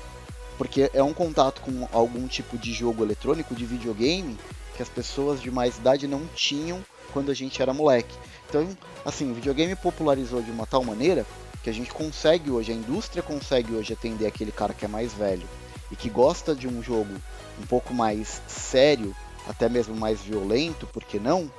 porque 0.57 0.89
é 0.93 1.03
um 1.03 1.13
contato 1.13 1.61
com 1.61 1.87
algum 1.91 2.27
tipo 2.27 2.57
de 2.57 2.73
jogo 2.73 3.03
eletrônico, 3.03 3.55
de 3.55 3.65
videogame, 3.65 4.37
que 4.75 4.81
as 4.81 4.89
pessoas 4.89 5.41
de 5.41 5.51
mais 5.51 5.77
idade 5.77 6.07
não 6.07 6.25
tinham 6.35 6.83
quando 7.11 7.29
a 7.29 7.33
gente 7.33 7.61
era 7.61 7.73
moleque. 7.73 8.15
Então, 8.49 8.67
assim, 9.05 9.31
o 9.31 9.35
videogame 9.35 9.75
popularizou 9.75 10.41
de 10.41 10.51
uma 10.51 10.65
tal 10.65 10.83
maneira 10.83 11.25
que 11.63 11.69
a 11.69 11.73
gente 11.73 11.93
consegue 11.93 12.51
hoje, 12.51 12.73
a 12.73 12.75
indústria 12.75 13.23
consegue 13.23 13.73
hoje 13.73 13.93
atender 13.93 14.27
aquele 14.27 14.51
cara 14.51 14.73
que 14.73 14.83
é 14.83 14.87
mais 14.87 15.13
velho 15.13 15.47
e 15.89 15.95
que 15.95 16.09
gosta 16.09 16.53
de 16.53 16.67
um 16.67 16.83
jogo 16.83 17.13
um 17.57 17.65
pouco 17.65 17.93
mais 17.93 18.41
sério, 18.47 19.15
até 19.47 19.69
mesmo 19.69 19.95
mais 19.95 20.21
violento, 20.21 20.85
por 20.85 21.05
que 21.05 21.17
não? 21.17 21.49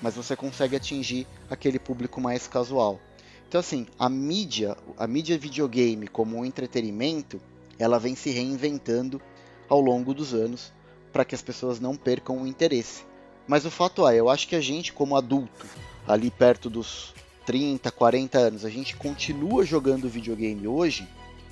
Mas 0.00 0.16
você 0.16 0.34
consegue 0.34 0.76
atingir 0.76 1.26
aquele 1.50 1.78
público 1.78 2.22
mais 2.22 2.48
casual. 2.48 2.98
Então 3.46 3.60
assim, 3.60 3.86
a 3.98 4.08
mídia, 4.08 4.74
a 4.96 5.06
mídia 5.06 5.36
videogame 5.36 6.08
como 6.08 6.38
um 6.38 6.44
entretenimento, 6.44 7.38
ela 7.78 7.98
vem 7.98 8.14
se 8.14 8.30
reinventando 8.30 9.20
ao 9.68 9.80
longo 9.80 10.14
dos 10.14 10.32
anos 10.32 10.72
para 11.12 11.24
que 11.24 11.34
as 11.34 11.42
pessoas 11.42 11.78
não 11.78 11.96
percam 11.96 12.40
o 12.40 12.46
interesse. 12.46 13.04
Mas 13.46 13.66
o 13.66 13.70
fato 13.70 14.08
é, 14.08 14.16
eu 14.16 14.30
acho 14.30 14.48
que 14.48 14.56
a 14.56 14.60
gente 14.60 14.92
como 14.92 15.16
adulto, 15.16 15.66
ali 16.06 16.30
perto 16.30 16.70
dos 16.70 17.12
30, 17.46 17.90
40 17.90 18.38
anos, 18.38 18.64
a 18.64 18.70
gente 18.70 18.96
continua 18.96 19.64
jogando 19.64 20.08
videogame 20.08 20.66
hoje, 20.66 21.08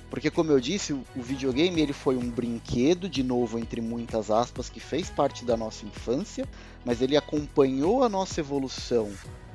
porque 0.09 0.31
como 0.31 0.51
eu 0.51 0.59
disse, 0.59 0.93
o 0.93 1.05
videogame 1.15 1.81
ele 1.81 1.93
foi 1.93 2.17
um 2.17 2.29
brinquedo, 2.29 3.07
de 3.07 3.21
novo 3.21 3.59
entre 3.59 3.79
muitas 3.79 4.31
aspas, 4.31 4.69
que 4.69 4.79
fez 4.79 5.09
parte 5.09 5.45
da 5.45 5.55
nossa 5.55 5.85
infância, 5.85 6.47
mas 6.83 7.01
ele 7.01 7.15
acompanhou 7.15 8.03
a 8.03 8.09
nossa 8.09 8.39
evolução 8.39 9.11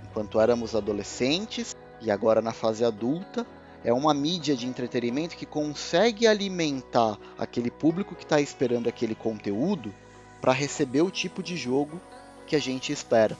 enquanto 0.09 0.41
éramos 0.41 0.77
adolescentes 0.77 1.75
e 2.01 2.11
agora 2.11 2.41
na 2.41 2.53
fase 2.53 2.85
adulta. 2.85 3.45
É 3.83 3.93
uma 3.93 4.15
mídia 4.15 4.57
de 4.57 4.67
entretenimento 4.67 5.37
que 5.37 5.45
consegue 5.45 6.27
alimentar 6.27 7.19
aquele 7.37 7.71
público 7.71 8.15
que 8.15 8.23
está 8.23 8.41
esperando 8.41 8.89
aquele 8.89 9.15
conteúdo 9.15 9.93
para 10.41 10.53
receber 10.53 11.03
o 11.03 11.11
tipo 11.11 11.43
de 11.43 11.57
jogo 11.57 12.01
que 12.47 12.57
a 12.57 12.59
gente 12.59 12.93
espera, 12.93 13.37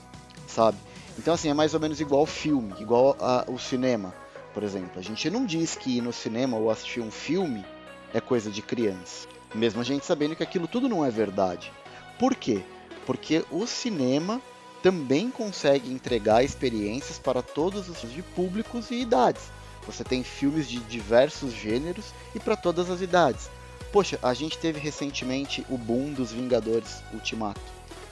sabe? 0.47 0.77
Então, 1.17 1.33
assim, 1.33 1.49
é 1.49 1.53
mais 1.53 1.73
ou 1.73 1.79
menos 1.79 1.99
igual 2.01 2.25
filme, 2.25 2.73
igual 2.79 3.15
a, 3.19 3.45
o 3.47 3.57
cinema, 3.57 4.13
por 4.53 4.63
exemplo. 4.63 4.99
A 4.99 5.01
gente 5.01 5.29
não 5.29 5.45
diz 5.45 5.75
que 5.75 5.97
ir 5.97 6.01
no 6.01 6.11
cinema 6.11 6.57
ou 6.57 6.69
assistir 6.69 6.99
um 6.99 7.11
filme 7.11 7.65
é 8.13 8.19
coisa 8.19 8.51
de 8.51 8.61
criança, 8.61 9.27
mesmo 9.53 9.81
a 9.81 9.83
gente 9.83 10.05
sabendo 10.05 10.35
que 10.35 10.43
aquilo 10.43 10.67
tudo 10.67 10.89
não 10.89 11.05
é 11.05 11.09
verdade. 11.09 11.71
Por 12.19 12.35
quê? 12.35 12.61
Porque 13.05 13.45
o 13.51 13.65
cinema 13.65 14.41
também 14.81 15.31
consegue 15.31 15.91
entregar 15.91 16.43
experiências 16.43 17.17
para 17.17 17.41
todos 17.41 17.89
os 17.89 18.01
de 18.11 18.21
públicos 18.21 18.91
e 18.91 19.01
idades. 19.01 19.43
Você 19.85 20.03
tem 20.03 20.23
filmes 20.23 20.67
de 20.67 20.79
diversos 20.79 21.53
gêneros 21.53 22.13
e 22.33 22.39
para 22.39 22.55
todas 22.55 22.89
as 22.89 23.01
idades. 23.01 23.49
Poxa, 23.91 24.19
a 24.21 24.33
gente 24.33 24.57
teve 24.57 24.79
recentemente 24.79 25.65
o 25.69 25.77
boom 25.77 26.11
dos 26.11 26.31
Vingadores 26.31 27.01
Ultimato. 27.13 27.61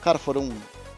Cara, 0.00 0.18
foram 0.18 0.50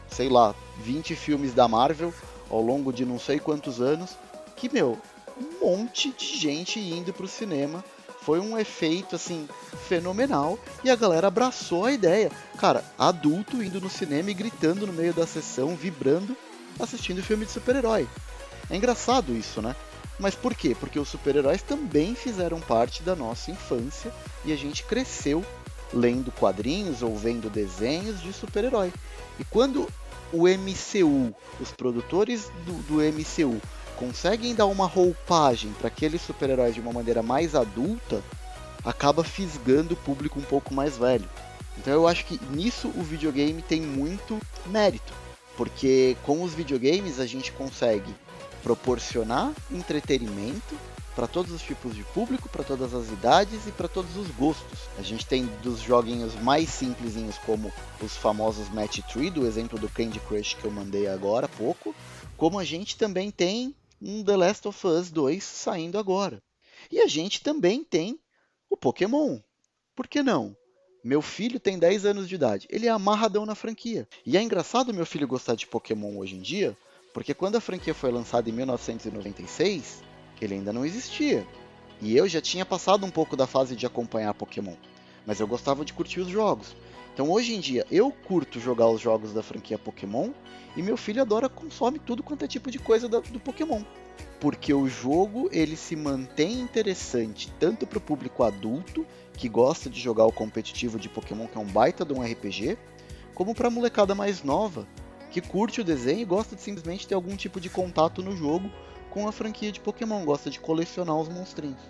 sei 0.09 0.29
lá, 0.29 0.55
20 0.79 1.15
filmes 1.15 1.53
da 1.53 1.67
Marvel 1.67 2.13
ao 2.49 2.61
longo 2.61 2.93
de 2.93 3.05
não 3.05 3.19
sei 3.19 3.39
quantos 3.39 3.81
anos, 3.81 4.17
que, 4.55 4.71
meu, 4.71 4.97
um 5.39 5.65
monte 5.65 6.11
de 6.11 6.37
gente 6.37 6.79
indo 6.79 7.13
pro 7.13 7.27
cinema. 7.27 7.83
Foi 8.21 8.39
um 8.39 8.57
efeito, 8.57 9.15
assim, 9.15 9.47
fenomenal. 9.87 10.59
E 10.83 10.89
a 10.89 10.95
galera 10.95 11.27
abraçou 11.27 11.85
a 11.85 11.93
ideia. 11.93 12.29
Cara, 12.57 12.83
adulto 12.97 13.63
indo 13.63 13.79
no 13.79 13.89
cinema 13.89 14.29
e 14.29 14.33
gritando 14.33 14.85
no 14.85 14.91
meio 14.91 15.13
da 15.13 15.25
sessão, 15.25 15.75
vibrando, 15.75 16.35
assistindo 16.79 17.23
filme 17.23 17.45
de 17.45 17.51
super-herói. 17.51 18.07
É 18.69 18.75
engraçado 18.75 19.33
isso, 19.33 19.61
né? 19.61 19.75
Mas 20.19 20.35
por 20.35 20.55
quê? 20.55 20.75
Porque 20.77 20.99
os 20.99 21.07
super-heróis 21.07 21.61
também 21.61 22.15
fizeram 22.15 22.59
parte 22.59 23.03
da 23.03 23.15
nossa 23.15 23.51
infância 23.51 24.11
e 24.43 24.51
a 24.51 24.57
gente 24.57 24.83
cresceu 24.83 25.45
lendo 25.93 26.31
quadrinhos 26.31 27.01
ou 27.01 27.15
vendo 27.15 27.49
desenhos 27.49 28.21
de 28.21 28.33
super-herói. 28.33 28.91
E 29.39 29.43
quando 29.45 29.87
o 30.31 30.47
MCU, 30.47 31.33
os 31.59 31.71
produtores 31.71 32.51
do, 32.65 32.73
do 32.83 32.95
MCU, 32.95 33.61
conseguem 33.95 34.53
dar 34.53 34.65
uma 34.65 34.85
roupagem 34.85 35.71
para 35.73 35.87
aqueles 35.87 36.21
super-heróis 36.21 36.75
de 36.75 36.81
uma 36.81 36.93
maneira 36.93 37.23
mais 37.23 37.55
adulta, 37.55 38.21
acaba 38.83 39.23
fisgando 39.23 39.93
o 39.93 39.97
público 39.97 40.39
um 40.39 40.43
pouco 40.43 40.73
mais 40.73 40.97
velho. 40.97 41.27
Então 41.77 41.93
eu 41.93 42.07
acho 42.07 42.25
que 42.25 42.39
nisso 42.51 42.87
o 42.95 43.03
videogame 43.03 43.61
tem 43.61 43.81
muito 43.81 44.39
mérito, 44.65 45.13
porque 45.55 46.15
com 46.23 46.43
os 46.43 46.53
videogames 46.53 47.19
a 47.19 47.25
gente 47.25 47.51
consegue 47.51 48.13
proporcionar 48.63 49.51
entretenimento 49.71 50.75
para 51.17 51.27
todos 51.27 51.51
os 51.51 51.63
tipos 51.63 51.95
de 51.95 52.03
público, 52.03 52.47
para 52.47 52.63
todas 52.63 52.93
as 52.93 53.07
idades 53.07 53.65
e 53.65 53.71
para 53.71 53.87
todos 53.87 54.15
os 54.15 54.27
gostos. 54.27 54.81
A 54.99 55.01
gente 55.01 55.25
tem 55.25 55.47
dos 55.63 55.79
joguinhos 55.79 56.35
mais 56.35 56.69
simplesinhos 56.69 57.39
como 57.39 57.73
os 57.99 58.15
famosos 58.15 58.69
Match 58.69 58.99
3, 59.11 59.33
do 59.33 59.47
exemplo 59.47 59.79
do 59.79 59.89
Candy 59.89 60.19
Crush 60.19 60.53
que 60.53 60.65
eu 60.65 60.69
mandei 60.69 61.07
agora 61.07 61.47
há 61.47 61.49
pouco, 61.49 61.95
como 62.37 62.59
a 62.59 62.63
gente 62.63 62.95
também 62.95 63.31
tem 63.31 63.75
um 63.99 64.23
The 64.23 64.37
Last 64.37 64.67
of 64.67 64.85
Us 64.85 65.09
2 65.09 65.43
saindo 65.43 65.97
agora. 65.97 66.39
E 66.91 66.99
a 67.01 67.07
gente 67.07 67.41
também 67.41 67.83
tem 67.83 68.19
o 68.69 68.77
Pokémon. 68.77 69.39
Por 69.95 70.05
que 70.05 70.21
não? 70.21 70.55
Meu 71.03 71.23
filho 71.23 71.59
tem 71.59 71.79
10 71.79 72.05
anos 72.05 72.29
de 72.29 72.35
idade, 72.35 72.67
ele 72.69 72.85
é 72.85 72.91
amarradão 72.91 73.43
na 73.43 73.55
franquia. 73.55 74.07
E 74.23 74.37
é 74.37 74.41
engraçado 74.43 74.93
meu 74.93 75.05
filho 75.05 75.27
gostar 75.27 75.55
de 75.55 75.65
Pokémon 75.65 76.15
hoje 76.15 76.35
em 76.35 76.41
dia, 76.41 76.77
porque 77.11 77.33
quando 77.33 77.55
a 77.55 77.61
franquia 77.61 77.95
foi 77.95 78.11
lançada 78.11 78.47
em 78.47 78.53
1996, 78.53 80.05
ele 80.45 80.55
ainda 80.55 80.73
não 80.73 80.85
existia. 80.85 81.45
E 82.01 82.15
eu 82.15 82.27
já 82.27 82.39
tinha 82.39 82.65
passado 82.65 83.05
um 83.05 83.09
pouco 83.09 83.35
da 83.35 83.47
fase 83.47 83.75
de 83.75 83.85
acompanhar 83.85 84.33
Pokémon, 84.33 84.75
mas 85.25 85.39
eu 85.39 85.47
gostava 85.47 85.83
de 85.83 85.93
curtir 85.93 86.19
os 86.19 86.27
jogos. 86.27 86.75
Então 87.13 87.31
hoje 87.31 87.55
em 87.55 87.59
dia 87.59 87.85
eu 87.89 88.11
curto 88.11 88.59
jogar 88.59 88.87
os 88.87 89.01
jogos 89.01 89.33
da 89.33 89.41
franquia 89.41 89.79
Pokémon 89.79 90.29
e 90.75 90.83
meu 90.83 90.95
filho 90.95 91.21
adora 91.21 91.49
consome 91.49 91.97
tudo 91.97 92.21
quanto 92.21 92.45
é 92.45 92.47
tipo 92.47 92.69
de 92.69 92.77
coisa 92.77 93.07
do, 93.07 93.21
do 93.21 93.39
Pokémon. 93.39 93.81
Porque 94.39 94.71
o 94.71 94.87
jogo 94.87 95.49
ele 95.51 95.75
se 95.75 95.95
mantém 95.95 96.59
interessante 96.59 97.51
tanto 97.59 97.87
para 97.87 97.97
o 97.97 98.01
público 98.01 98.43
adulto 98.43 99.03
que 99.33 99.49
gosta 99.49 99.89
de 99.89 99.99
jogar 99.99 100.25
o 100.25 100.31
competitivo 100.31 100.99
de 100.99 101.09
Pokémon 101.09 101.47
que 101.47 101.57
é 101.57 101.61
um 101.61 101.65
baita 101.65 102.05
de 102.05 102.13
um 102.13 102.21
RPG, 102.21 102.77
como 103.33 103.55
para 103.55 103.67
a 103.67 103.71
molecada 103.71 104.13
mais 104.13 104.43
nova 104.43 104.87
que 105.31 105.41
curte 105.41 105.81
o 105.81 105.83
desenho 105.83 106.21
e 106.21 106.25
gosta 106.25 106.55
de 106.55 106.61
simplesmente 106.61 107.07
ter 107.07 107.15
algum 107.15 107.35
tipo 107.35 107.59
de 107.59 107.69
contato 107.69 108.21
no 108.21 108.35
jogo 108.35 108.69
com 109.17 109.27
a 109.27 109.31
franquia 109.31 109.71
de 109.71 109.79
Pokémon, 109.79 110.23
gosta 110.23 110.47
de 110.47 110.59
colecionar 110.59 111.17
os 111.17 111.27
monstrinhos. 111.27 111.81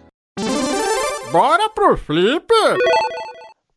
Bora 1.30 1.70
pro 1.72 1.98
Flipper! 1.98 2.78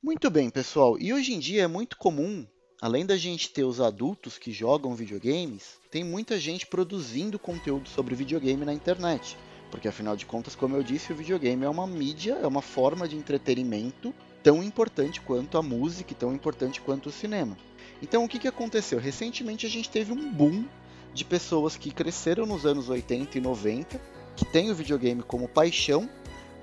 Muito 0.00 0.30
bem, 0.30 0.48
pessoal. 0.48 0.96
E 1.00 1.12
hoje 1.12 1.34
em 1.34 1.40
dia 1.40 1.64
é 1.64 1.66
muito 1.66 1.96
comum, 1.96 2.46
além 2.80 3.04
da 3.04 3.16
gente 3.16 3.50
ter 3.50 3.64
os 3.64 3.80
adultos 3.80 4.38
que 4.38 4.52
jogam 4.52 4.94
videogames, 4.94 5.80
tem 5.90 6.04
muita 6.04 6.38
gente 6.38 6.64
produzindo 6.64 7.40
conteúdo 7.40 7.88
sobre 7.88 8.14
videogame 8.14 8.64
na 8.64 8.72
internet. 8.72 9.36
Porque 9.68 9.88
afinal 9.88 10.14
de 10.14 10.26
contas, 10.26 10.54
como 10.54 10.76
eu 10.76 10.82
disse, 10.84 11.12
o 11.12 11.16
videogame 11.16 11.64
é 11.64 11.68
uma 11.68 11.88
mídia, 11.88 12.38
é 12.40 12.46
uma 12.46 12.62
forma 12.62 13.08
de 13.08 13.16
entretenimento 13.16 14.14
tão 14.44 14.62
importante 14.62 15.20
quanto 15.20 15.58
a 15.58 15.62
música 15.62 16.12
e 16.12 16.16
tão 16.16 16.32
importante 16.32 16.80
quanto 16.80 17.08
o 17.08 17.12
cinema. 17.12 17.58
Então 18.00 18.24
o 18.24 18.28
que, 18.28 18.38
que 18.38 18.46
aconteceu? 18.46 19.00
Recentemente 19.00 19.66
a 19.66 19.68
gente 19.68 19.90
teve 19.90 20.12
um 20.12 20.32
boom 20.32 20.64
de 21.12 21.24
pessoas 21.24 21.76
que 21.76 21.90
cresceram 21.90 22.46
nos 22.46 22.64
anos 22.64 22.88
80 22.88 23.38
e 23.38 23.40
90, 23.40 24.00
que 24.36 24.44
têm 24.44 24.70
o 24.70 24.74
videogame 24.74 25.22
como 25.22 25.48
paixão, 25.48 26.08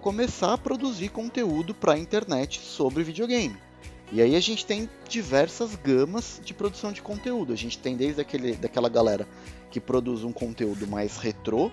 começar 0.02 0.54
a 0.54 0.58
produzir 0.58 1.10
conteúdo 1.10 1.74
para 1.74 1.94
a 1.94 2.00
internet 2.00 2.60
sobre 2.60 3.04
videogame. 3.04 3.58
E 4.12 4.22
aí 4.22 4.36
a 4.36 4.40
gente 4.40 4.66
tem 4.66 4.90
diversas 5.08 5.76
gamas 5.76 6.40
de 6.44 6.54
produção 6.54 6.94
de 6.94 7.02
conteúdo. 7.02 7.52
A 7.52 7.58
gente 7.58 7.78
tem 7.78 7.98
desde 7.98 8.22
aquele, 8.22 8.54
daquela 8.54 8.88
galera 8.88 9.28
que 9.70 9.82
produz 9.82 10.24
um 10.24 10.32
conteúdo 10.32 10.88
mais 10.88 11.18
retrô, 11.18 11.70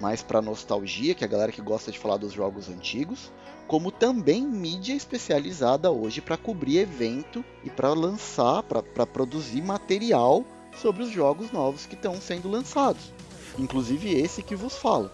mais 0.00 0.22
para 0.22 0.40
nostalgia, 0.40 1.14
que 1.14 1.24
é 1.24 1.26
a 1.26 1.30
galera 1.30 1.50
que 1.50 1.60
gosta 1.60 1.90
de 1.90 1.98
falar 1.98 2.16
dos 2.16 2.32
jogos 2.32 2.68
antigos, 2.68 3.32
como 3.66 3.90
também 3.90 4.42
mídia 4.42 4.94
especializada 4.94 5.90
hoje 5.90 6.20
para 6.20 6.36
cobrir 6.36 6.78
evento 6.78 7.44
e 7.64 7.70
para 7.70 7.92
lançar, 7.92 8.62
para 8.62 9.06
produzir 9.06 9.62
material 9.62 10.44
sobre 10.80 11.02
os 11.02 11.10
jogos 11.10 11.50
novos 11.50 11.86
que 11.86 11.94
estão 11.94 12.20
sendo 12.20 12.48
lançados, 12.48 13.12
inclusive 13.58 14.12
esse 14.12 14.42
que 14.42 14.56
vos 14.56 14.76
falo. 14.76 15.10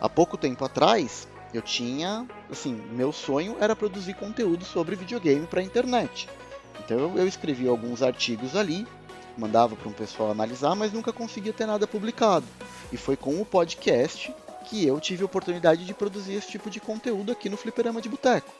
Há 0.00 0.08
pouco 0.08 0.36
tempo 0.36 0.64
atrás, 0.64 1.26
eu 1.52 1.62
tinha, 1.62 2.26
assim, 2.50 2.74
meu 2.92 3.12
sonho 3.12 3.56
era 3.60 3.76
produzir 3.76 4.14
conteúdo 4.14 4.64
sobre 4.64 4.96
videogame 4.96 5.46
para 5.46 5.60
a 5.60 5.64
internet. 5.64 6.28
Então 6.84 7.16
eu 7.16 7.26
escrevi 7.26 7.68
alguns 7.68 8.02
artigos 8.02 8.56
ali, 8.56 8.86
mandava 9.38 9.76
para 9.76 9.88
um 9.88 9.92
pessoal 9.92 10.30
analisar, 10.30 10.74
mas 10.74 10.92
nunca 10.92 11.12
conseguia 11.12 11.52
ter 11.52 11.66
nada 11.66 11.86
publicado. 11.86 12.44
E 12.92 12.96
foi 12.96 13.16
com 13.16 13.40
o 13.40 13.46
podcast 13.46 14.34
que 14.64 14.86
eu 14.86 14.98
tive 14.98 15.22
a 15.22 15.26
oportunidade 15.26 15.84
de 15.84 15.94
produzir 15.94 16.34
esse 16.34 16.50
tipo 16.50 16.70
de 16.70 16.80
conteúdo 16.80 17.30
aqui 17.30 17.48
no 17.48 17.56
Fliperama 17.56 18.00
de 18.00 18.08
Boteco. 18.08 18.52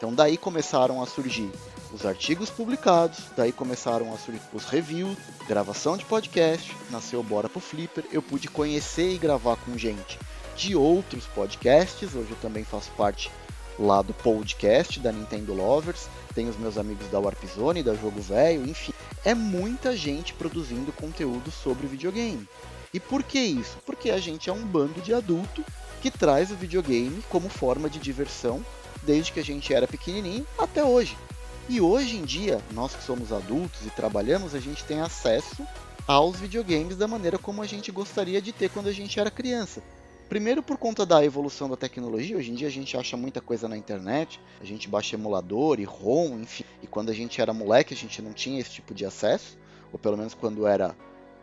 Então 0.00 0.14
daí 0.14 0.38
começaram 0.38 1.02
a 1.02 1.06
surgir 1.06 1.50
os 1.92 2.06
artigos 2.06 2.48
publicados, 2.48 3.18
daí 3.36 3.52
começaram 3.52 4.14
a 4.14 4.16
surgir 4.16 4.40
os 4.50 4.64
reviews, 4.64 5.14
gravação 5.46 5.94
de 5.94 6.06
podcast, 6.06 6.74
nasceu 6.90 7.22
Bora 7.22 7.50
pro 7.50 7.60
Flipper, 7.60 8.06
eu 8.10 8.22
pude 8.22 8.48
conhecer 8.48 9.12
e 9.12 9.18
gravar 9.18 9.56
com 9.56 9.76
gente 9.76 10.18
de 10.56 10.74
outros 10.74 11.26
podcasts, 11.26 12.14
hoje 12.14 12.30
eu 12.30 12.36
também 12.40 12.64
faço 12.64 12.90
parte 12.92 13.30
lá 13.78 14.00
do 14.00 14.14
podcast 14.14 14.98
da 15.00 15.12
Nintendo 15.12 15.52
Lovers, 15.52 16.08
tem 16.34 16.48
os 16.48 16.56
meus 16.56 16.78
amigos 16.78 17.06
da 17.08 17.20
Warp 17.20 17.44
Zone, 17.54 17.82
da 17.82 17.94
Jogo 17.94 18.22
Velho, 18.22 18.66
enfim, 18.66 18.94
é 19.22 19.34
muita 19.34 19.94
gente 19.94 20.32
produzindo 20.32 20.92
conteúdo 20.92 21.50
sobre 21.50 21.86
videogame. 21.86 22.48
E 22.94 22.98
por 22.98 23.22
que 23.22 23.38
isso? 23.38 23.76
Porque 23.84 24.10
a 24.10 24.18
gente 24.18 24.48
é 24.48 24.52
um 24.52 24.64
bando 24.64 25.02
de 25.02 25.12
adulto 25.12 25.62
que 26.00 26.10
traz 26.10 26.50
o 26.50 26.56
videogame 26.56 27.22
como 27.28 27.50
forma 27.50 27.90
de 27.90 27.98
diversão 27.98 28.64
desde 29.02 29.32
que 29.32 29.40
a 29.40 29.44
gente 29.44 29.72
era 29.72 29.86
pequenininho 29.86 30.46
até 30.58 30.84
hoje. 30.84 31.16
E 31.68 31.80
hoje 31.80 32.16
em 32.16 32.24
dia, 32.24 32.60
nós 32.72 32.94
que 32.94 33.02
somos 33.02 33.32
adultos 33.32 33.86
e 33.86 33.90
trabalhamos, 33.90 34.54
a 34.54 34.60
gente 34.60 34.84
tem 34.84 35.00
acesso 35.00 35.66
aos 36.06 36.40
videogames 36.40 36.96
da 36.96 37.06
maneira 37.06 37.38
como 37.38 37.62
a 37.62 37.66
gente 37.66 37.92
gostaria 37.92 38.42
de 38.42 38.52
ter 38.52 38.68
quando 38.70 38.88
a 38.88 38.92
gente 38.92 39.20
era 39.20 39.30
criança. 39.30 39.82
Primeiro 40.28 40.62
por 40.62 40.76
conta 40.76 41.04
da 41.04 41.24
evolução 41.24 41.68
da 41.68 41.76
tecnologia, 41.76 42.36
hoje 42.36 42.50
em 42.52 42.54
dia 42.54 42.68
a 42.68 42.70
gente 42.70 42.96
acha 42.96 43.16
muita 43.16 43.40
coisa 43.40 43.68
na 43.68 43.76
internet, 43.76 44.40
a 44.60 44.64
gente 44.64 44.88
baixa 44.88 45.16
emulador 45.16 45.80
e 45.80 45.84
ROM, 45.84 46.40
enfim. 46.40 46.64
E 46.82 46.86
quando 46.86 47.10
a 47.10 47.12
gente 47.12 47.40
era 47.40 47.52
moleque, 47.52 47.94
a 47.94 47.96
gente 47.96 48.22
não 48.22 48.32
tinha 48.32 48.60
esse 48.60 48.70
tipo 48.70 48.94
de 48.94 49.04
acesso, 49.04 49.58
ou 49.92 49.98
pelo 49.98 50.16
menos 50.16 50.34
quando 50.34 50.66
era 50.66 50.96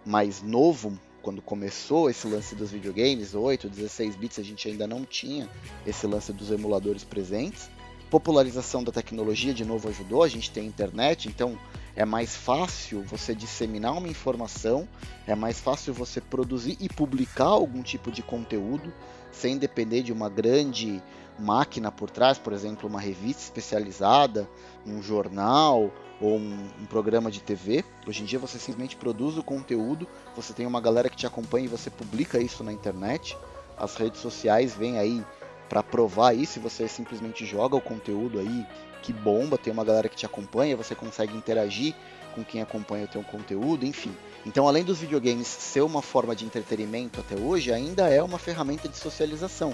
mais 0.06 0.42
novo, 0.42 0.98
quando 1.27 1.41
começou 1.41 2.10
esse 2.10 2.25
lance 2.25 2.55
dos 2.55 2.72
videogames, 2.72 3.36
8, 3.36 3.67
16 3.67 4.15
bits, 4.15 4.39
a 4.39 4.43
gente 4.43 4.65
ainda 4.69 4.88
não 4.88 5.03
tinha 5.03 5.50
esse 5.86 6.07
lance 6.07 6.31
dos 6.31 6.51
emuladores 6.51 7.03
presentes. 7.03 7.69
Popularização 8.10 8.81
da 8.81 8.93
tecnologia 8.93 9.53
de 9.53 9.65
novo 9.65 9.89
ajudou, 9.89 10.24
a 10.24 10.29
gente 10.29 10.50
tem 10.50 10.65
internet, 10.65 11.27
então 11.27 11.60
é 11.98 12.06
mais 12.06 12.36
fácil 12.36 13.01
você 13.01 13.34
disseminar 13.34 13.98
uma 13.98 14.08
informação, 14.08 14.88
é 15.25 15.34
mais 15.34 15.60
fácil 15.60 15.96
você 15.96 16.22
produzir 16.22 16.77
e 16.80 16.88
publicar 16.88 17.46
algum 17.46 17.82
tipo 17.82 18.12
de 18.12 18.22
conteúdo 18.22 18.94
sem 19.32 19.58
depender 19.58 20.04
de 20.04 20.13
uma 20.13 20.30
grande 20.30 21.01
máquina 21.39 21.92
por 21.92 22.12
trás, 22.12 22.38
por 22.38 22.54
exemplo, 22.54 22.88
uma 22.88 23.01
revista 23.01 23.42
especializada, 23.42 24.48
um 24.86 25.01
jornal 25.01 25.92
ou 26.22 26.38
um, 26.38 26.70
um, 26.80 26.86
programa 26.86 27.32
de 27.32 27.42
TV. 27.42 27.84
Hoje 28.08 28.22
em 28.22 28.25
dia 28.25 28.38
você 28.38 28.60
simplesmente 28.60 28.96
produz 28.96 29.36
o 29.36 29.42
conteúdo, 29.42 30.08
você 30.36 30.54
tem 30.54 30.68
uma 30.68 30.80
galera 30.80 31.10
que 31.10 31.18
te 31.18 31.25
acompanha 31.25 31.66
e 31.66 31.70
você 31.70 31.89
publica 31.89 32.38
isso 32.38 32.63
na 32.63 32.72
internet. 32.72 33.36
As 33.75 33.96
redes 33.96 34.22
sociais 34.22 34.75
vêm 34.75 35.00
aí 35.00 35.25
para 35.68 35.82
provar 35.82 36.34
isso, 36.34 36.60
você 36.60 36.88
simplesmente 36.88 37.44
joga 37.44 37.75
o 37.75 37.82
conteúdo 37.82 38.39
aí 38.39 38.66
que 39.08 39.14
bomba, 39.14 39.58
tem 39.58 39.72
uma 39.72 39.86
galera 39.86 40.10
que 40.10 40.18
te 40.18 40.26
acompanha, 40.26 40.76
você 40.76 40.94
consegue 40.94 41.34
interagir 41.38 41.96
com 42.36 42.44
quem 42.44 42.62
acompanha 42.62 43.06
o 43.06 43.08
teu 43.08 43.24
conteúdo, 43.24 43.86
enfim. 43.86 44.14
Então, 44.46 44.68
além 44.68 44.84
dos 44.84 45.00
videogames 45.00 45.48
ser 45.48 45.80
uma 45.80 46.02
forma 46.02 46.36
de 46.36 46.44
entretenimento 46.44 47.22
até 47.22 47.34
hoje, 47.40 47.72
ainda 47.72 48.10
é 48.10 48.22
uma 48.22 48.38
ferramenta 48.38 48.90
de 48.90 48.98
socialização 48.98 49.74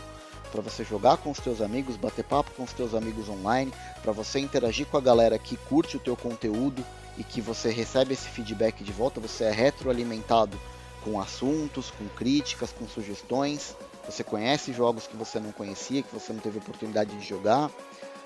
para 0.52 0.62
você 0.62 0.84
jogar 0.84 1.18
com 1.18 1.32
os 1.32 1.40
teus 1.40 1.62
amigos, 1.62 1.98
bater 1.98 2.24
papo 2.24 2.52
com 2.52 2.62
os 2.62 2.74
teus 2.74 2.94
amigos 2.94 3.28
online, 3.28 3.74
para 4.04 4.12
você 4.12 4.40
interagir 4.40 4.86
com 4.86 4.98
a 4.98 5.02
galera 5.02 5.40
que 5.40 5.58
curte 5.58 5.98
o 5.98 6.00
teu 6.00 6.16
conteúdo 6.16 6.86
e 7.18 7.24
que 7.24 7.42
você 7.42 7.72
recebe 7.72 8.14
esse 8.14 8.30
feedback 8.30 8.84
de 8.84 8.92
volta, 8.92 9.20
você 9.20 9.46
é 9.46 9.52
retroalimentado 9.52 10.62
com 11.04 11.20
assuntos, 11.20 11.90
com 11.90 12.08
críticas, 12.10 12.72
com 12.72 12.88
sugestões. 12.88 13.76
Você 14.06 14.24
conhece 14.24 14.72
jogos 14.72 15.08
que 15.08 15.18
você 15.18 15.40
não 15.40 15.52
conhecia, 15.52 16.04
que 16.04 16.14
você 16.14 16.32
não 16.32 16.40
teve 16.40 16.60
oportunidade 16.60 17.18
de 17.18 17.28
jogar 17.28 17.72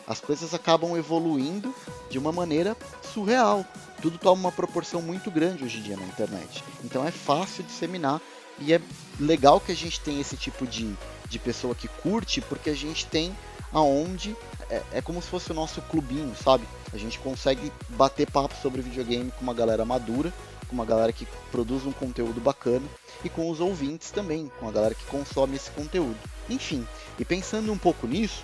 as 0.08 0.22
coisas 0.22 0.54
acabam 0.54 0.96
evoluindo 0.98 1.76
de 2.10 2.18
uma 2.18 2.32
maneira 2.32 2.76
surreal. 3.14 3.66
Tudo 4.02 4.18
toma 4.18 4.40
uma 4.40 4.52
proporção 4.52 5.02
muito 5.02 5.30
grande 5.30 5.64
hoje 5.64 5.80
em 5.80 5.82
dia 5.82 5.98
na 5.98 6.06
internet. 6.06 6.64
Então 6.84 7.06
é 7.06 7.12
fácil 7.12 7.64
disseminar 7.64 8.22
e 8.60 8.74
é 8.74 8.82
legal 9.20 9.60
que 9.60 9.72
a 9.72 9.76
gente 9.76 10.00
tenha 10.00 10.22
esse 10.22 10.38
tipo 10.38 10.66
de, 10.66 10.96
de 11.30 11.38
pessoa 11.38 11.76
que 11.76 11.88
curte, 11.88 12.42
porque 12.42 12.70
a 12.70 12.76
gente 12.76 13.06
tem 13.06 13.36
aonde 13.74 14.36
é, 14.70 14.82
é 14.94 15.02
como 15.02 15.22
se 15.22 15.28
fosse 15.28 15.52
o 15.52 15.54
nosso 15.54 15.82
clubinho, 15.84 16.34
sabe? 16.36 16.66
A 16.94 16.98
gente 16.98 17.20
consegue 17.20 17.72
bater 17.90 18.30
papo 18.32 18.56
sobre 18.62 18.82
videogame 18.82 19.32
com 19.32 19.44
uma 19.44 19.54
galera 19.54 19.84
madura, 19.86 20.34
com 20.68 20.74
uma 20.74 20.86
galera 20.86 21.12
que 21.12 21.28
produz 21.52 21.86
um 21.86 21.92
conteúdo 21.92 22.40
bacana 22.40 22.86
e 23.24 23.30
com 23.30 23.50
os 23.50 23.60
ouvintes 23.60 24.12
também, 24.12 24.52
com 24.60 24.68
a 24.68 24.72
galera 24.72 24.96
que 24.96 25.06
consome 25.06 25.56
esse 25.56 25.72
conteúdo. 25.72 26.18
Enfim, 26.50 26.88
e 27.20 27.26
pensando 27.26 27.72
um 27.72 27.78
pouco 27.78 28.08
nisso, 28.08 28.44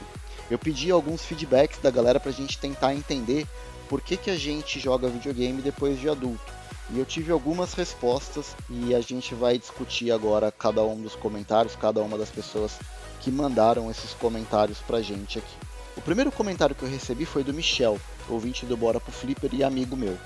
eu 0.49 0.57
pedi 0.57 0.91
alguns 0.91 1.23
feedbacks 1.23 1.79
da 1.79 1.89
galera 1.89 2.19
pra 2.19 2.31
gente 2.31 2.57
tentar 2.57 2.93
entender 2.93 3.47
por 3.87 4.01
que, 4.01 4.17
que 4.17 4.29
a 4.29 4.35
gente 4.35 4.79
joga 4.79 5.07
videogame 5.07 5.61
depois 5.61 5.99
de 5.99 6.09
adulto. 6.09 6.51
E 6.89 6.99
eu 6.99 7.05
tive 7.05 7.31
algumas 7.31 7.73
respostas 7.73 8.55
e 8.69 8.93
a 8.93 9.01
gente 9.01 9.33
vai 9.33 9.57
discutir 9.57 10.11
agora 10.11 10.51
cada 10.51 10.83
um 10.83 11.01
dos 11.01 11.15
comentários, 11.15 11.75
cada 11.75 12.01
uma 12.01 12.17
das 12.17 12.29
pessoas 12.29 12.77
que 13.21 13.31
mandaram 13.31 13.89
esses 13.89 14.13
comentários 14.13 14.79
pra 14.79 15.01
gente 15.01 15.39
aqui. 15.39 15.55
O 15.95 16.01
primeiro 16.01 16.31
comentário 16.31 16.75
que 16.75 16.83
eu 16.83 16.89
recebi 16.89 17.25
foi 17.25 17.43
do 17.43 17.53
Michel, 17.53 17.99
ouvinte 18.27 18.65
do 18.65 18.75
Bora 18.75 18.99
pro 18.99 19.11
Flipper 19.11 19.53
e 19.53 19.63
amigo 19.63 19.95
meu. 19.95 20.17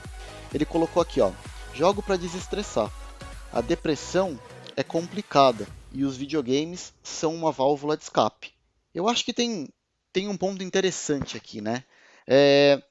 Ele 0.54 0.66
colocou 0.66 1.02
aqui, 1.02 1.22
ó: 1.22 1.32
"Jogo 1.74 2.02
para 2.02 2.18
desestressar. 2.18 2.92
A 3.54 3.62
depressão 3.62 4.40
é 4.76 4.84
complicada 4.84 5.68
e 5.92 6.04
os 6.04 6.18
videogames 6.18 6.94
são 7.04 7.36
uma 7.36 7.52
válvula 7.52 7.96
de 7.96 8.04
escape." 8.04 8.54
Eu 8.96 9.08
acho 9.08 9.24
que 9.24 9.34
tem 9.34 9.70
tem 10.18 10.28
um 10.28 10.36
ponto 10.36 10.64
interessante 10.64 11.38
aqui, 11.38 11.62
né? 11.62 11.84
É, 12.26 12.82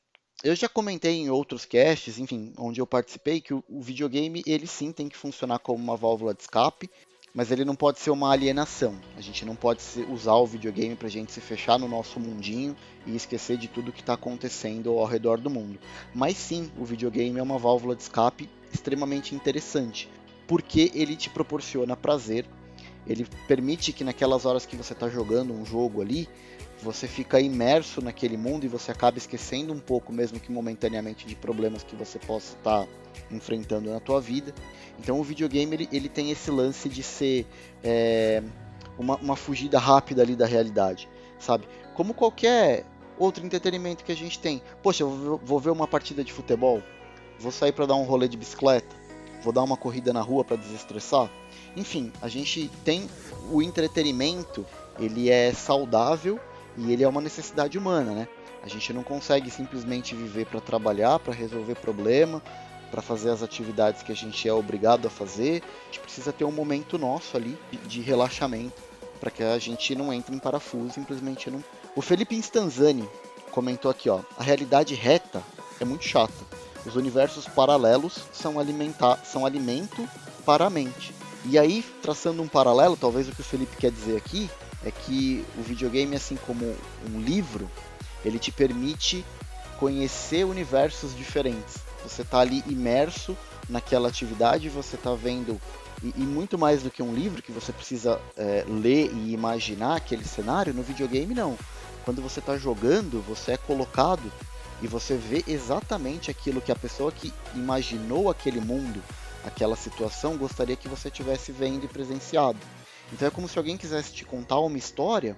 eu 0.44 0.54
já 0.54 0.68
comentei 0.68 1.16
em 1.16 1.28
outros 1.28 1.64
casts, 1.64 2.20
enfim, 2.20 2.52
onde 2.56 2.80
eu 2.80 2.86
participei, 2.86 3.40
que 3.40 3.52
o, 3.52 3.64
o, 3.68 3.82
videogame 3.82 4.44
ele 4.46 4.64
sim 4.64 4.92
tem 4.92 5.08
que 5.08 5.16
funcionar 5.16 5.58
como 5.58 5.82
uma 5.82 5.96
válvula 5.96 6.32
de 6.32 6.42
escape, 6.42 6.88
mas 7.34 7.50
ele 7.50 7.64
não 7.64 7.74
pode 7.74 7.98
ser 7.98 8.10
uma 8.10 8.30
alienação. 8.30 8.94
A 9.16 9.20
gente 9.20 9.44
não 9.44 9.56
pode 9.56 9.82
usar 10.08 10.36
o 10.36 10.46
videogame 10.46 10.94
para 10.94 11.08
a 11.08 11.10
gente 11.10 11.32
se 11.32 11.40
fechar 11.40 11.80
no 11.80 11.88
nosso 11.88 12.20
mundinho 12.20 12.76
e 13.04 13.16
esquecer 13.16 13.56
de 13.56 13.66
tudo 13.66 13.92
que 13.92 14.02
está 14.02 14.12
acontecendo 14.12 14.96
ao 14.96 15.04
redor 15.04 15.40
do 15.40 15.50
mundo. 15.50 15.80
Mas 16.14 16.36
sim, 16.36 16.70
o 16.78 16.84
videogame 16.84 17.40
é 17.40 17.42
uma 17.42 17.58
válvula 17.58 17.96
de 17.96 18.02
escape 18.02 18.48
extremamente 18.72 19.34
interessante, 19.34 20.08
porque 20.46 20.92
ele 20.94 21.16
te 21.16 21.28
proporciona 21.28 21.96
prazer, 21.96 22.46
ele 23.04 23.26
permite 23.46 23.92
que 23.92 24.04
naquelas 24.04 24.44
horas 24.44 24.66
que 24.66 24.76
você 24.76 24.92
está 24.92 25.08
jogando 25.08 25.52
um 25.52 25.64
jogo 25.64 26.00
ali, 26.02 26.28
você 26.82 27.06
fica 27.06 27.40
imerso 27.40 28.02
naquele 28.02 28.36
mundo 28.36 28.64
e 28.64 28.68
você 28.68 28.90
acaba 28.90 29.18
esquecendo 29.18 29.72
um 29.72 29.78
pouco, 29.78 30.12
mesmo 30.12 30.38
que 30.38 30.52
momentaneamente, 30.52 31.26
de 31.26 31.34
problemas 31.34 31.82
que 31.82 31.96
você 31.96 32.18
possa 32.18 32.54
estar 32.56 32.86
enfrentando 33.30 33.90
na 33.90 34.00
tua 34.00 34.20
vida. 34.20 34.54
Então 34.98 35.18
o 35.18 35.24
videogame 35.24 35.74
ele, 35.74 35.88
ele 35.90 36.08
tem 36.08 36.30
esse 36.30 36.50
lance 36.50 36.88
de 36.88 37.02
ser 37.02 37.46
é, 37.82 38.42
uma, 38.98 39.16
uma 39.16 39.36
fugida 39.36 39.78
rápida 39.78 40.22
ali 40.22 40.36
da 40.36 40.46
realidade, 40.46 41.08
sabe? 41.38 41.66
Como 41.94 42.12
qualquer 42.12 42.84
outro 43.18 43.44
entretenimento 43.44 44.04
que 44.04 44.12
a 44.12 44.16
gente 44.16 44.38
tem. 44.38 44.62
Poxa, 44.82 45.02
eu 45.02 45.40
vou, 45.42 45.58
ver 45.58 45.70
uma 45.70 45.86
partida 45.86 46.22
de 46.22 46.32
futebol, 46.32 46.82
vou 47.38 47.50
sair 47.50 47.72
para 47.72 47.86
dar 47.86 47.94
um 47.94 48.04
rolê 48.04 48.28
de 48.28 48.36
bicicleta, 48.36 48.94
vou 49.42 49.52
dar 49.52 49.62
uma 49.62 49.76
corrida 49.76 50.12
na 50.12 50.20
rua 50.20 50.44
para 50.44 50.56
desestressar. 50.56 51.30
Enfim, 51.74 52.12
a 52.20 52.28
gente 52.28 52.70
tem 52.84 53.08
o 53.50 53.62
entretenimento, 53.62 54.66
ele 54.98 55.30
é 55.30 55.52
saudável 55.52 56.38
e 56.76 56.92
ele 56.92 57.02
é 57.02 57.08
uma 57.08 57.20
necessidade 57.20 57.78
humana, 57.78 58.12
né? 58.12 58.28
A 58.62 58.68
gente 58.68 58.92
não 58.92 59.02
consegue 59.02 59.50
simplesmente 59.50 60.14
viver 60.14 60.46
para 60.46 60.60
trabalhar, 60.60 61.18
para 61.18 61.32
resolver 61.32 61.76
problema, 61.76 62.42
para 62.90 63.00
fazer 63.00 63.30
as 63.30 63.42
atividades 63.42 64.02
que 64.02 64.12
a 64.12 64.14
gente 64.14 64.48
é 64.48 64.52
obrigado 64.52 65.06
a 65.06 65.10
fazer. 65.10 65.62
A 65.62 65.86
gente 65.86 66.00
precisa 66.00 66.32
ter 66.32 66.44
um 66.44 66.52
momento 66.52 66.98
nosso 66.98 67.36
ali 67.36 67.56
de, 67.86 68.00
relaxamento 68.00 68.82
para 69.20 69.30
que 69.30 69.42
a 69.42 69.58
gente 69.58 69.94
não 69.94 70.12
entre 70.12 70.34
em 70.34 70.38
parafuso, 70.38 70.94
simplesmente 70.94 71.50
não. 71.50 71.62
O 71.94 72.02
Felipe 72.02 72.34
Instanzani 72.34 73.08
comentou 73.50 73.90
aqui, 73.90 74.10
ó, 74.10 74.20
a 74.36 74.42
realidade 74.42 74.94
reta 74.94 75.42
é 75.80 75.84
muito 75.84 76.04
chata. 76.04 76.34
Os 76.84 76.96
universos 76.96 77.46
paralelos 77.46 78.18
são, 78.32 78.58
alimentar, 78.58 79.24
são 79.24 79.46
alimento 79.46 80.06
para 80.44 80.66
a 80.66 80.70
mente. 80.70 81.14
E 81.44 81.58
aí, 81.58 81.84
traçando 82.02 82.42
um 82.42 82.48
paralelo, 82.48 82.96
talvez 82.96 83.28
o 83.28 83.32
que 83.32 83.40
o 83.40 83.44
Felipe 83.44 83.76
quer 83.76 83.90
dizer 83.90 84.16
aqui 84.16 84.50
é 84.84 84.90
que 84.90 85.44
o 85.56 85.62
videogame, 85.62 86.16
assim 86.16 86.36
como 86.36 86.64
um 87.12 87.20
livro, 87.20 87.70
ele 88.24 88.38
te 88.38 88.52
permite 88.52 89.24
conhecer 89.78 90.44
universos 90.44 91.16
diferentes. 91.16 91.76
Você 92.02 92.22
está 92.22 92.38
ali 92.38 92.62
imerso 92.66 93.36
naquela 93.68 94.08
atividade, 94.08 94.68
você 94.68 94.96
está 94.96 95.14
vendo 95.14 95.60
e, 96.02 96.12
e, 96.16 96.20
muito 96.20 96.58
mais 96.58 96.82
do 96.82 96.90
que 96.90 97.02
um 97.02 97.14
livro 97.14 97.42
que 97.42 97.52
você 97.52 97.72
precisa 97.72 98.20
é, 98.36 98.64
ler 98.68 99.10
e 99.12 99.32
imaginar 99.32 99.96
aquele 99.96 100.24
cenário, 100.24 100.74
no 100.74 100.82
videogame 100.82 101.34
não. 101.34 101.56
Quando 102.04 102.22
você 102.22 102.38
está 102.38 102.56
jogando, 102.56 103.22
você 103.22 103.52
é 103.52 103.56
colocado 103.56 104.30
e 104.82 104.86
você 104.86 105.16
vê 105.16 105.42
exatamente 105.46 106.30
aquilo 106.30 106.60
que 106.60 106.70
a 106.70 106.76
pessoa 106.76 107.10
que 107.10 107.32
imaginou 107.54 108.30
aquele 108.30 108.60
mundo, 108.60 109.02
aquela 109.44 109.74
situação, 109.74 110.36
gostaria 110.36 110.76
que 110.76 110.88
você 110.88 111.10
tivesse 111.10 111.50
vendo 111.50 111.84
e 111.84 111.88
presenciado. 111.88 112.58
Então 113.12 113.28
é 113.28 113.30
como 113.30 113.48
se 113.48 113.58
alguém 113.58 113.76
quisesse 113.76 114.12
te 114.12 114.24
contar 114.24 114.58
uma 114.60 114.78
história 114.78 115.36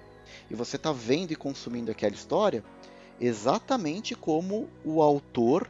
e 0.49 0.55
você 0.55 0.75
está 0.75 0.91
vendo 0.91 1.31
e 1.31 1.35
consumindo 1.35 1.91
aquela 1.91 2.13
história 2.13 2.63
exatamente 3.19 4.15
como 4.15 4.69
o 4.83 5.01
autor, 5.01 5.69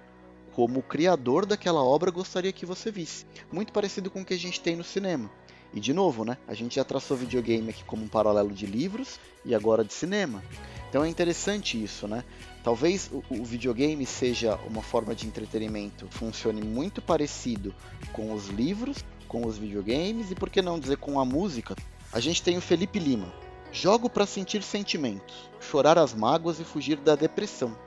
como 0.54 0.80
o 0.80 0.84
criador 0.84 1.46
daquela 1.46 1.84
obra 1.84 2.12
gostaria 2.12 2.52
que 2.52 2.66
você 2.66 2.92
visse. 2.92 3.26
Muito 3.52 3.74
parecido 3.74 4.10
com 4.10 4.22
o 4.22 4.26
que 4.26 4.34
a 4.34 4.40
gente 4.40 4.62
tem 4.62 4.76
no 4.76 4.84
cinema. 4.84 5.30
E 5.74 5.80
de 5.80 5.94
novo, 5.94 6.26
né? 6.26 6.38
A 6.48 6.54
gente 6.54 6.76
já 6.76 6.84
traçou 6.84 7.16
videogame 7.16 7.70
aqui 7.70 7.84
como 7.84 8.04
um 8.04 8.08
paralelo 8.08 8.52
de 8.52 8.66
livros 8.66 9.20
e 9.46 9.54
agora 9.54 9.84
de 9.84 9.94
cinema. 9.94 10.44
Então 10.90 11.04
é 11.04 11.10
interessante 11.10 11.82
isso, 11.82 12.08
né? 12.08 12.24
Talvez 12.64 13.10
o, 13.12 13.24
o, 13.30 13.46
videogame 13.46 14.06
seja 14.06 14.56
uma 14.68 14.82
forma 14.82 15.14
de 15.14 15.28
entretenimento, 15.28 16.08
funcione 16.10 16.62
muito 16.62 17.02
parecido 17.02 17.74
com 18.12 18.34
os 18.34 18.48
livros, 18.48 19.06
com 19.30 19.46
os 19.46 19.58
videogames 19.58 20.32
e 20.32 20.36
por 20.36 20.50
que 20.50 20.62
não 20.62 20.80
dizer 20.80 20.98
com 20.98 21.20
a 21.20 21.24
música. 21.24 21.76
A 22.12 22.20
gente 22.20 22.44
tem 22.44 22.58
o 22.58 22.62
Felipe 22.62 23.00
Lima. 23.00 23.32
Jogo 23.72 24.10
para 24.10 24.26
sentir 24.26 24.63
sentimentos, 24.63 25.48
chorar 25.62 25.98
as 26.00 26.13
mágoas 26.13 26.60
e 26.60 26.63
fugir 26.63 26.98
da 26.98 27.15
depressão. 27.15 27.78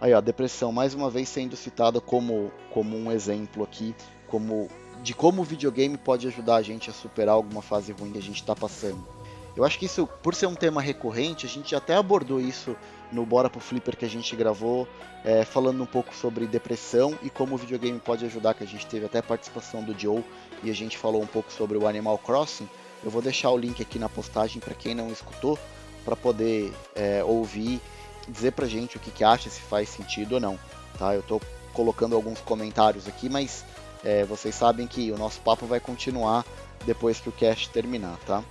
Aí, 0.00 0.14
ó, 0.14 0.18
a 0.18 0.22
depressão 0.22 0.72
mais 0.72 0.94
uma 0.94 1.10
vez 1.10 1.28
sendo 1.28 1.54
citada 1.54 2.00
como, 2.00 2.50
como 2.72 2.96
um 2.96 3.12
exemplo 3.12 3.62
aqui, 3.62 3.94
como 4.26 4.68
de 5.02 5.14
como 5.14 5.42
o 5.42 5.44
videogame 5.44 5.98
pode 5.98 6.26
ajudar 6.26 6.56
a 6.56 6.62
gente 6.62 6.88
a 6.88 6.92
superar 6.92 7.34
alguma 7.34 7.60
fase 7.60 7.92
ruim 7.92 8.12
que 8.12 8.18
a 8.18 8.22
gente 8.22 8.40
está 8.40 8.56
passando. 8.56 9.06
Eu 9.54 9.64
acho 9.64 9.78
que 9.78 9.84
isso, 9.84 10.06
por 10.22 10.34
ser 10.34 10.46
um 10.46 10.54
tema 10.54 10.80
recorrente, 10.80 11.46
a 11.46 11.48
gente 11.48 11.74
até 11.74 11.94
abordou 11.94 12.40
isso 12.40 12.74
no 13.12 13.24
Bora 13.24 13.48
pro 13.48 13.60
Flipper 13.60 13.96
que 13.96 14.04
a 14.04 14.08
gente 14.08 14.34
gravou, 14.34 14.88
é, 15.24 15.44
falando 15.44 15.82
um 15.82 15.86
pouco 15.86 16.14
sobre 16.14 16.46
depressão 16.46 17.18
e 17.22 17.30
como 17.30 17.54
o 17.54 17.58
videogame 17.58 17.98
pode 17.98 18.24
ajudar, 18.24 18.54
que 18.54 18.64
a 18.64 18.66
gente 18.66 18.86
teve 18.86 19.06
até 19.06 19.22
participação 19.22 19.82
do 19.82 19.98
Joe 19.98 20.24
e 20.62 20.70
a 20.70 20.74
gente 20.74 20.96
falou 20.96 21.22
um 21.22 21.26
pouco 21.26 21.52
sobre 21.52 21.76
o 21.76 21.86
Animal 21.86 22.18
Crossing. 22.18 22.68
Eu 23.04 23.10
vou 23.10 23.22
deixar 23.22 23.50
o 23.50 23.58
link 23.58 23.82
aqui 23.82 23.98
na 23.98 24.08
postagem 24.08 24.60
para 24.60 24.74
quem 24.74 24.94
não 24.94 25.10
escutou, 25.10 25.58
para 26.04 26.16
poder 26.16 26.72
é, 26.94 27.22
ouvir, 27.24 27.80
dizer 28.28 28.52
pra 28.52 28.66
gente 28.66 28.96
o 28.96 29.00
que, 29.00 29.10
que 29.10 29.24
acha, 29.24 29.50
se 29.50 29.60
faz 29.60 29.88
sentido 29.88 30.34
ou 30.34 30.40
não. 30.40 30.58
Tá? 30.98 31.14
Eu 31.14 31.20
estou 31.20 31.40
colocando 31.72 32.16
alguns 32.16 32.40
comentários 32.40 33.06
aqui, 33.06 33.28
mas 33.28 33.64
é, 34.02 34.24
vocês 34.24 34.54
sabem 34.54 34.86
que 34.86 35.10
o 35.12 35.18
nosso 35.18 35.40
papo 35.40 35.66
vai 35.66 35.80
continuar 35.80 36.44
depois 36.84 37.20
que 37.20 37.28
o 37.28 37.32
cast 37.32 37.68
terminar, 37.70 38.16
tá? 38.26 38.42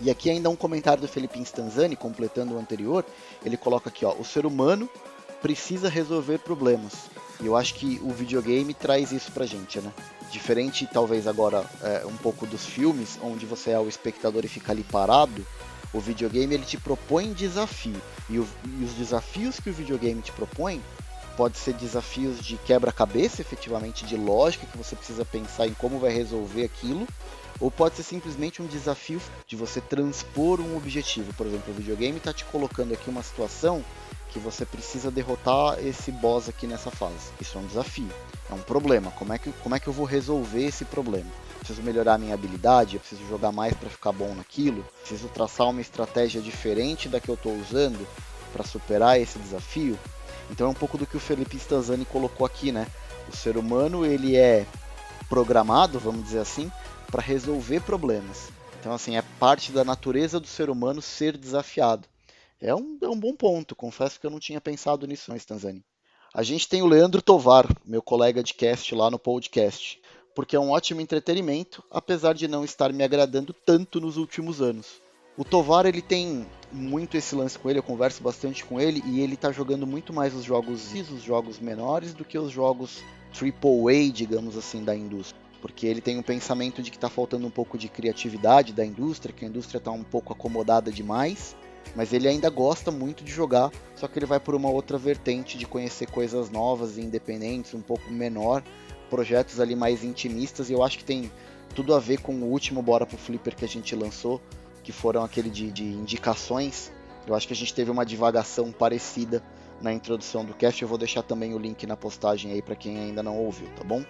E 0.00 0.10
aqui 0.10 0.30
ainda 0.30 0.50
um 0.50 0.56
comentário 0.56 1.00
do 1.00 1.08
Felipe 1.08 1.40
Stanzani, 1.40 1.96
completando 1.96 2.54
o 2.54 2.58
anterior, 2.58 3.04
ele 3.44 3.56
coloca 3.56 3.88
aqui, 3.88 4.04
ó, 4.04 4.12
o 4.14 4.24
ser 4.24 4.44
humano 4.44 4.88
precisa 5.40 5.88
resolver 5.88 6.38
problemas. 6.38 7.10
E 7.40 7.46
eu 7.46 7.56
acho 7.56 7.74
que 7.74 8.00
o 8.02 8.10
videogame 8.10 8.72
traz 8.72 9.12
isso 9.12 9.30
pra 9.32 9.46
gente, 9.46 9.80
né? 9.80 9.92
Diferente, 10.30 10.88
talvez, 10.90 11.26
agora, 11.26 11.64
é, 11.82 12.06
um 12.06 12.16
pouco 12.16 12.46
dos 12.46 12.64
filmes, 12.64 13.18
onde 13.22 13.44
você 13.44 13.70
é 13.70 13.78
o 13.78 13.88
espectador 13.88 14.44
e 14.44 14.48
fica 14.48 14.72
ali 14.72 14.82
parado, 14.82 15.46
o 15.92 16.00
videogame 16.00 16.54
ele 16.54 16.64
te 16.64 16.76
propõe 16.76 17.32
desafio. 17.32 18.00
E, 18.28 18.38
o, 18.38 18.48
e 18.64 18.84
os 18.84 18.94
desafios 18.94 19.60
que 19.60 19.70
o 19.70 19.72
videogame 19.72 20.22
te 20.22 20.32
propõe 20.32 20.82
pode 21.36 21.58
ser 21.58 21.74
desafios 21.74 22.40
de 22.40 22.56
quebra-cabeça, 22.56 23.40
efetivamente, 23.40 24.04
de 24.04 24.16
lógica, 24.16 24.66
que 24.66 24.78
você 24.78 24.96
precisa 24.96 25.24
pensar 25.24 25.66
em 25.66 25.74
como 25.74 25.98
vai 25.98 26.12
resolver 26.12 26.64
aquilo, 26.64 27.06
ou 27.60 27.70
pode 27.70 27.96
ser 27.96 28.02
simplesmente 28.02 28.62
um 28.62 28.66
desafio 28.66 29.20
de 29.46 29.56
você 29.56 29.80
transpor 29.80 30.60
um 30.60 30.76
objetivo. 30.76 31.32
Por 31.34 31.46
exemplo, 31.46 31.72
o 31.72 31.76
videogame 31.76 32.18
está 32.18 32.32
te 32.32 32.44
colocando 32.44 32.92
aqui 32.92 33.08
uma 33.08 33.22
situação 33.22 33.84
que 34.30 34.38
você 34.40 34.66
precisa 34.66 35.12
derrotar 35.12 35.78
esse 35.78 36.10
boss 36.10 36.48
aqui 36.48 36.66
nessa 36.66 36.90
fase. 36.90 37.30
Isso 37.40 37.56
é 37.56 37.60
um 37.60 37.66
desafio, 37.66 38.10
é 38.50 38.54
um 38.54 38.58
problema. 38.58 39.12
Como 39.12 39.32
é 39.32 39.38
que, 39.38 39.52
como 39.62 39.76
é 39.76 39.78
que 39.78 39.86
eu 39.86 39.92
vou 39.92 40.04
resolver 40.04 40.64
esse 40.64 40.84
problema? 40.84 41.30
Preciso 41.58 41.82
melhorar 41.82 42.18
minha 42.18 42.34
habilidade, 42.34 42.96
eu 42.96 43.00
preciso 43.00 43.26
jogar 43.28 43.52
mais 43.52 43.74
para 43.74 43.88
ficar 43.88 44.12
bom 44.12 44.34
naquilo, 44.34 44.84
preciso 45.00 45.28
traçar 45.28 45.68
uma 45.68 45.80
estratégia 45.80 46.42
diferente 46.42 47.08
da 47.08 47.20
que 47.20 47.28
eu 47.28 47.36
estou 47.36 47.56
usando 47.56 48.06
para 48.52 48.64
superar 48.64 49.20
esse 49.20 49.38
desafio. 49.38 49.98
Então 50.50 50.68
é 50.68 50.70
um 50.70 50.74
pouco 50.74 50.98
do 50.98 51.06
que 51.06 51.16
o 51.16 51.20
Felipe 51.20 51.56
Stanzani 51.56 52.04
colocou 52.04 52.46
aqui, 52.46 52.70
né? 52.70 52.86
O 53.28 53.36
ser 53.36 53.56
humano 53.56 54.04
ele 54.04 54.36
é 54.36 54.66
programado, 55.28 55.98
vamos 55.98 56.24
dizer 56.24 56.40
assim, 56.40 56.70
para 57.10 57.22
resolver 57.22 57.80
problemas. 57.80 58.50
Então, 58.80 58.92
assim, 58.92 59.16
é 59.16 59.22
parte 59.38 59.72
da 59.72 59.82
natureza 59.82 60.38
do 60.38 60.46
ser 60.46 60.68
humano 60.68 61.00
ser 61.00 61.38
desafiado. 61.38 62.06
É 62.60 62.74
um, 62.74 62.98
é 63.00 63.08
um 63.08 63.18
bom 63.18 63.34
ponto, 63.34 63.74
confesso 63.74 64.20
que 64.20 64.26
eu 64.26 64.30
não 64.30 64.38
tinha 64.38 64.60
pensado 64.60 65.06
nisso 65.06 65.32
antes, 65.32 65.46
Tanzani. 65.46 65.82
A 66.34 66.42
gente 66.42 66.68
tem 66.68 66.82
o 66.82 66.86
Leandro 66.86 67.22
Tovar, 67.22 67.66
meu 67.84 68.02
colega 68.02 68.42
de 68.42 68.52
cast 68.54 68.94
lá 68.94 69.10
no 69.10 69.18
podcast, 69.18 70.00
porque 70.34 70.56
é 70.56 70.60
um 70.60 70.70
ótimo 70.70 71.00
entretenimento, 71.00 71.82
apesar 71.90 72.34
de 72.34 72.48
não 72.48 72.64
estar 72.64 72.92
me 72.92 73.04
agradando 73.04 73.52
tanto 73.52 74.00
nos 74.00 74.16
últimos 74.16 74.60
anos. 74.60 75.00
O 75.36 75.42
Tovar 75.42 75.84
ele 75.84 76.00
tem 76.00 76.46
muito 76.70 77.16
esse 77.16 77.34
lance 77.34 77.58
com 77.58 77.68
ele, 77.68 77.80
eu 77.80 77.82
converso 77.82 78.22
bastante 78.22 78.64
com 78.64 78.80
ele 78.80 79.02
e 79.04 79.20
ele 79.20 79.34
está 79.34 79.50
jogando 79.50 79.84
muito 79.84 80.12
mais 80.12 80.32
os 80.32 80.44
jogos 80.44 80.94
os 80.94 81.22
jogos 81.22 81.58
menores 81.58 82.14
do 82.14 82.24
que 82.24 82.38
os 82.38 82.52
jogos 82.52 83.02
AAA, 83.32 84.12
digamos 84.12 84.56
assim, 84.56 84.84
da 84.84 84.94
indústria. 84.94 85.40
Porque 85.60 85.88
ele 85.88 86.00
tem 86.00 86.16
um 86.18 86.22
pensamento 86.22 86.80
de 86.80 86.88
que 86.88 86.96
está 86.96 87.08
faltando 87.08 87.48
um 87.48 87.50
pouco 87.50 87.76
de 87.76 87.88
criatividade 87.88 88.72
da 88.72 88.86
indústria, 88.86 89.34
que 89.34 89.44
a 89.44 89.48
indústria 89.48 89.78
está 89.78 89.90
um 89.90 90.04
pouco 90.04 90.32
acomodada 90.32 90.92
demais, 90.92 91.56
mas 91.96 92.12
ele 92.12 92.28
ainda 92.28 92.48
gosta 92.48 92.92
muito 92.92 93.24
de 93.24 93.32
jogar, 93.32 93.72
só 93.96 94.06
que 94.06 94.16
ele 94.16 94.26
vai 94.26 94.38
por 94.38 94.54
uma 94.54 94.70
outra 94.70 94.96
vertente 94.96 95.58
de 95.58 95.66
conhecer 95.66 96.08
coisas 96.08 96.48
novas 96.48 96.96
e 96.96 97.00
independentes, 97.00 97.74
um 97.74 97.82
pouco 97.82 98.08
menor, 98.08 98.62
projetos 99.10 99.58
ali 99.58 99.74
mais 99.74 100.04
intimistas, 100.04 100.70
e 100.70 100.74
eu 100.74 100.84
acho 100.84 100.98
que 100.98 101.04
tem 101.04 101.28
tudo 101.74 101.92
a 101.92 101.98
ver 101.98 102.20
com 102.20 102.32
o 102.34 102.52
último 102.52 102.80
Bora 102.80 103.04
pro 103.04 103.18
Flipper 103.18 103.56
que 103.56 103.64
a 103.64 103.68
gente 103.68 103.96
lançou, 103.96 104.40
que 104.84 104.92
foram 104.92 105.24
aquele 105.24 105.50
de, 105.50 105.72
de 105.72 105.82
indicações. 105.82 106.92
Eu 107.26 107.34
acho 107.34 107.46
que 107.48 107.52
a 107.52 107.56
gente 107.56 107.74
teve 107.74 107.90
uma 107.90 108.04
divagação 108.04 108.70
parecida 108.70 109.42
na 109.80 109.92
introdução 109.92 110.44
do 110.44 110.54
cast, 110.54 110.80
eu 110.80 110.88
vou 110.88 110.96
deixar 110.96 111.22
também 111.22 111.52
o 111.54 111.58
link 111.58 111.84
na 111.86 111.96
postagem 111.96 112.52
aí 112.52 112.62
para 112.62 112.76
quem 112.76 112.96
ainda 112.98 113.22
não 113.22 113.36
ouviu, 113.36 113.68
tá 113.76 113.82
bom? 113.82 114.04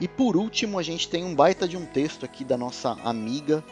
E 0.00 0.06
por 0.06 0.36
último, 0.36 0.78
a 0.78 0.82
gente 0.82 1.08
tem 1.08 1.24
um 1.24 1.34
baita 1.34 1.66
de 1.66 1.76
um 1.76 1.86
texto 1.86 2.24
aqui 2.24 2.44
da 2.44 2.56
nossa 2.56 2.90
amiga, 3.04 3.64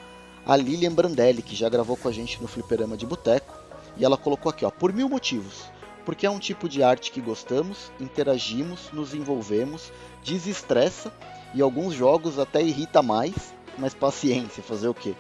a 0.45 0.57
Lilian 0.57 0.93
Brandelli, 0.93 1.43
que 1.43 1.55
já 1.55 1.69
gravou 1.69 1.97
com 1.97 2.09
a 2.09 2.13
gente 2.13 2.41
no 2.41 2.49
Fliperama 2.49 2.97
de 2.97 3.07
Boteco. 3.07 3.55
E 3.97 4.05
ela 4.05 4.17
colocou 4.17 4.51
aqui, 4.51 4.65
ó, 4.65 4.71
por 4.71 4.93
mil 4.93 5.09
motivos. 5.09 5.71
Porque 6.05 6.27
é 6.27 6.31
um 6.31 6.39
tipo 6.39 6.69
de 6.69 6.83
arte 6.83 7.11
que 7.11 7.21
gostamos, 7.21 7.91
interagimos, 8.01 8.91
nos 8.93 9.15
envolvemos, 9.15 9.93
desestressa 10.25 11.13
e 11.55 11.61
alguns 11.61 11.95
jogos 11.95 12.39
até 12.39 12.63
irrita 12.63 13.03
mais, 13.03 13.55
mas 13.79 13.95
paciência, 13.95 14.63
fazer 14.63 14.89
o 14.89 14.95
quê? 14.95 15.15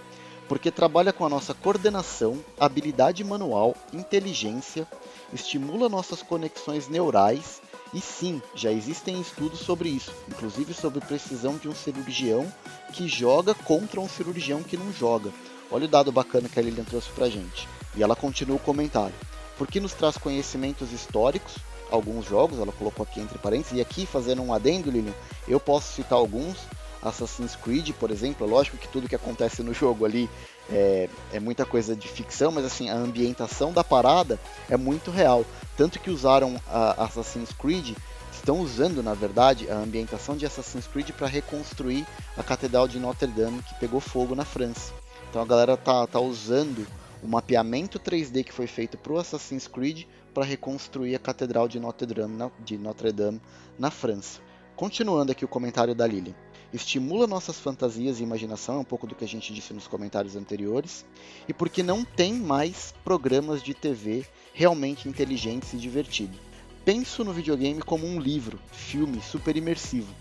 Porque 0.48 0.70
trabalha 0.70 1.12
com 1.12 1.24
a 1.24 1.28
nossa 1.28 1.54
coordenação, 1.54 2.38
habilidade 2.58 3.24
manual, 3.24 3.74
inteligência, 3.92 4.86
estimula 5.32 5.88
nossas 5.88 6.22
conexões 6.22 6.88
neurais 6.88 7.60
e 7.94 8.00
sim, 8.00 8.42
já 8.54 8.70
existem 8.70 9.20
estudos 9.20 9.60
sobre 9.60 9.88
isso, 9.88 10.12
inclusive 10.28 10.74
sobre 10.74 11.00
precisão 11.00 11.56
de 11.56 11.68
um 11.68 11.74
cirurgião 11.74 12.46
que 12.92 13.08
joga 13.08 13.54
contra 13.54 14.00
um 14.00 14.08
cirurgião 14.08 14.62
que 14.62 14.76
não 14.76 14.92
joga. 14.92 15.30
Olha 15.70 15.86
o 15.86 15.88
dado 15.88 16.12
bacana 16.12 16.48
que 16.48 16.58
a 16.58 16.62
Lilian 16.62 16.84
trouxe 16.84 17.10
pra 17.10 17.28
gente. 17.28 17.68
E 17.96 18.02
ela 18.02 18.14
continua 18.14 18.56
o 18.56 18.60
comentário. 18.60 19.14
Porque 19.56 19.80
nos 19.80 19.94
traz 19.94 20.16
conhecimentos 20.18 20.92
históricos, 20.92 21.54
alguns 21.90 22.26
jogos, 22.26 22.58
ela 22.58 22.72
colocou 22.72 23.04
aqui 23.04 23.20
entre 23.20 23.38
parênteses, 23.38 23.78
e 23.78 23.80
aqui 23.80 24.04
fazendo 24.04 24.42
um 24.42 24.52
adendo, 24.52 24.90
Lilian, 24.90 25.14
eu 25.48 25.58
posso 25.58 25.92
citar 25.94 26.18
alguns, 26.18 26.56
Assassin's 27.02 27.56
Creed, 27.56 27.90
por 27.92 28.10
exemplo, 28.10 28.46
é 28.46 28.50
lógico 28.50 28.76
que 28.76 28.88
tudo 28.88 29.08
que 29.08 29.14
acontece 29.14 29.62
no 29.62 29.72
jogo 29.72 30.04
ali 30.04 30.28
é, 30.70 31.08
é, 31.32 31.40
muita 31.40 31.64
coisa 31.64 31.94
de 31.94 32.08
ficção, 32.08 32.50
mas 32.50 32.64
assim, 32.64 32.88
a 32.88 32.94
ambientação 32.94 33.72
da 33.72 33.84
parada 33.84 34.38
é 34.68 34.76
muito 34.76 35.10
real. 35.10 35.44
Tanto 35.76 36.00
que 36.00 36.10
usaram 36.10 36.60
Assassin's 36.98 37.52
Creed, 37.52 37.96
estão 38.32 38.60
usando 38.60 39.02
na 39.02 39.14
verdade 39.14 39.70
a 39.70 39.76
ambientação 39.76 40.36
de 40.36 40.46
Assassin's 40.46 40.86
Creed 40.86 41.10
para 41.10 41.26
reconstruir 41.26 42.06
a 42.36 42.42
Catedral 42.42 42.88
de 42.88 42.98
Notre 42.98 43.26
Dame 43.26 43.62
que 43.62 43.74
pegou 43.74 44.00
fogo 44.00 44.34
na 44.34 44.44
França. 44.44 44.92
Então 45.28 45.42
a 45.42 45.46
galera 45.46 45.76
tá, 45.76 46.06
tá 46.06 46.20
usando 46.20 46.86
o 47.22 47.28
mapeamento 47.28 47.98
3D 47.98 48.44
que 48.44 48.52
foi 48.52 48.66
feito 48.66 48.96
para 48.96 49.12
o 49.12 49.18
Assassin's 49.18 49.66
Creed 49.66 50.04
para 50.32 50.44
reconstruir 50.44 51.14
a 51.14 51.18
Catedral 51.18 51.66
de 51.66 51.80
Notre 51.80 52.06
Dame 52.06 52.50
de 52.64 52.78
Notre 52.78 53.12
Dame 53.12 53.40
na 53.78 53.90
França. 53.90 54.40
Continuando 54.76 55.32
aqui 55.32 55.44
o 55.44 55.48
comentário 55.48 55.94
da 55.94 56.06
Lily 56.06 56.34
estimula 56.72 57.26
nossas 57.26 57.58
fantasias 57.58 58.18
e 58.18 58.22
imaginação, 58.22 58.76
é 58.76 58.78
um 58.80 58.84
pouco 58.84 59.06
do 59.06 59.14
que 59.14 59.24
a 59.24 59.28
gente 59.28 59.52
disse 59.52 59.72
nos 59.72 59.86
comentários 59.86 60.36
anteriores, 60.36 61.04
e 61.48 61.54
porque 61.54 61.82
não 61.82 62.04
tem 62.04 62.34
mais 62.34 62.94
programas 63.04 63.62
de 63.62 63.74
TV 63.74 64.26
realmente 64.52 65.08
inteligentes 65.08 65.72
e 65.72 65.76
divertidos. 65.76 66.38
Penso 66.84 67.24
no 67.24 67.32
videogame 67.32 67.82
como 67.82 68.06
um 68.06 68.20
livro, 68.20 68.60
filme 68.70 69.20
super 69.20 69.56
imersivo. 69.56 70.12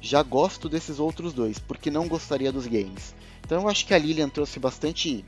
Já 0.00 0.22
gosto 0.22 0.68
desses 0.68 0.98
outros 0.98 1.32
dois, 1.32 1.58
porque 1.58 1.90
não 1.90 2.08
gostaria 2.08 2.50
dos 2.50 2.66
games. 2.66 3.14
Então 3.44 3.62
eu 3.62 3.68
acho 3.68 3.86
que 3.86 3.94
a 3.94 3.98
Lilian 3.98 4.28
trouxe 4.28 4.58
bastante 4.58 5.24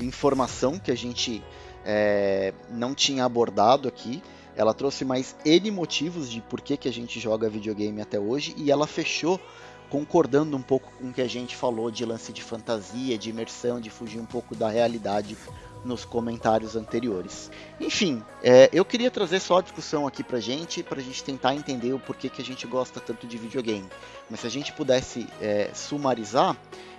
informação 0.00 0.78
que 0.78 0.90
a 0.90 0.96
gente 0.96 1.42
é, 1.84 2.52
não 2.70 2.94
tinha 2.94 3.24
abordado 3.24 3.88
aqui. 3.88 4.22
Ela 4.56 4.72
trouxe 4.72 5.04
mais 5.04 5.36
N 5.44 5.70
motivos 5.70 6.30
de 6.30 6.40
por 6.40 6.60
que, 6.60 6.76
que 6.76 6.88
a 6.88 6.92
gente 6.92 7.20
joga 7.20 7.48
videogame 7.48 8.00
até 8.00 8.18
hoje 8.18 8.54
e 8.56 8.70
ela 8.70 8.86
fechou 8.86 9.40
concordando 9.88 10.56
um 10.56 10.62
pouco 10.62 10.90
com 10.98 11.08
o 11.08 11.12
que 11.12 11.22
a 11.22 11.28
gente 11.28 11.56
falou 11.56 11.90
de 11.90 12.04
lance 12.04 12.32
de 12.32 12.42
fantasia, 12.42 13.16
de 13.16 13.30
imersão, 13.30 13.80
de 13.80 13.90
fugir 13.90 14.18
um 14.18 14.26
pouco 14.26 14.54
da 14.54 14.68
realidade 14.68 15.36
nos 15.84 16.04
comentários 16.04 16.74
anteriores. 16.74 17.50
Enfim, 17.80 18.22
é, 18.42 18.68
eu 18.72 18.84
queria 18.84 19.10
trazer 19.10 19.40
só 19.40 19.58
a 19.58 19.62
discussão 19.62 20.06
aqui 20.06 20.24
pra 20.24 20.40
gente, 20.40 20.82
pra 20.82 21.00
gente 21.00 21.22
tentar 21.22 21.54
entender 21.54 21.92
o 21.92 21.98
porquê 21.98 22.28
que 22.28 22.42
a 22.42 22.44
gente 22.44 22.66
gosta 22.66 23.00
tanto 23.00 23.26
de 23.26 23.38
videogame. 23.38 23.86
Mas 24.28 24.40
se 24.40 24.46
a 24.46 24.50
gente 24.50 24.72
pudesse 24.72 25.26
é, 25.40 25.70
sumarizar, 25.72 26.56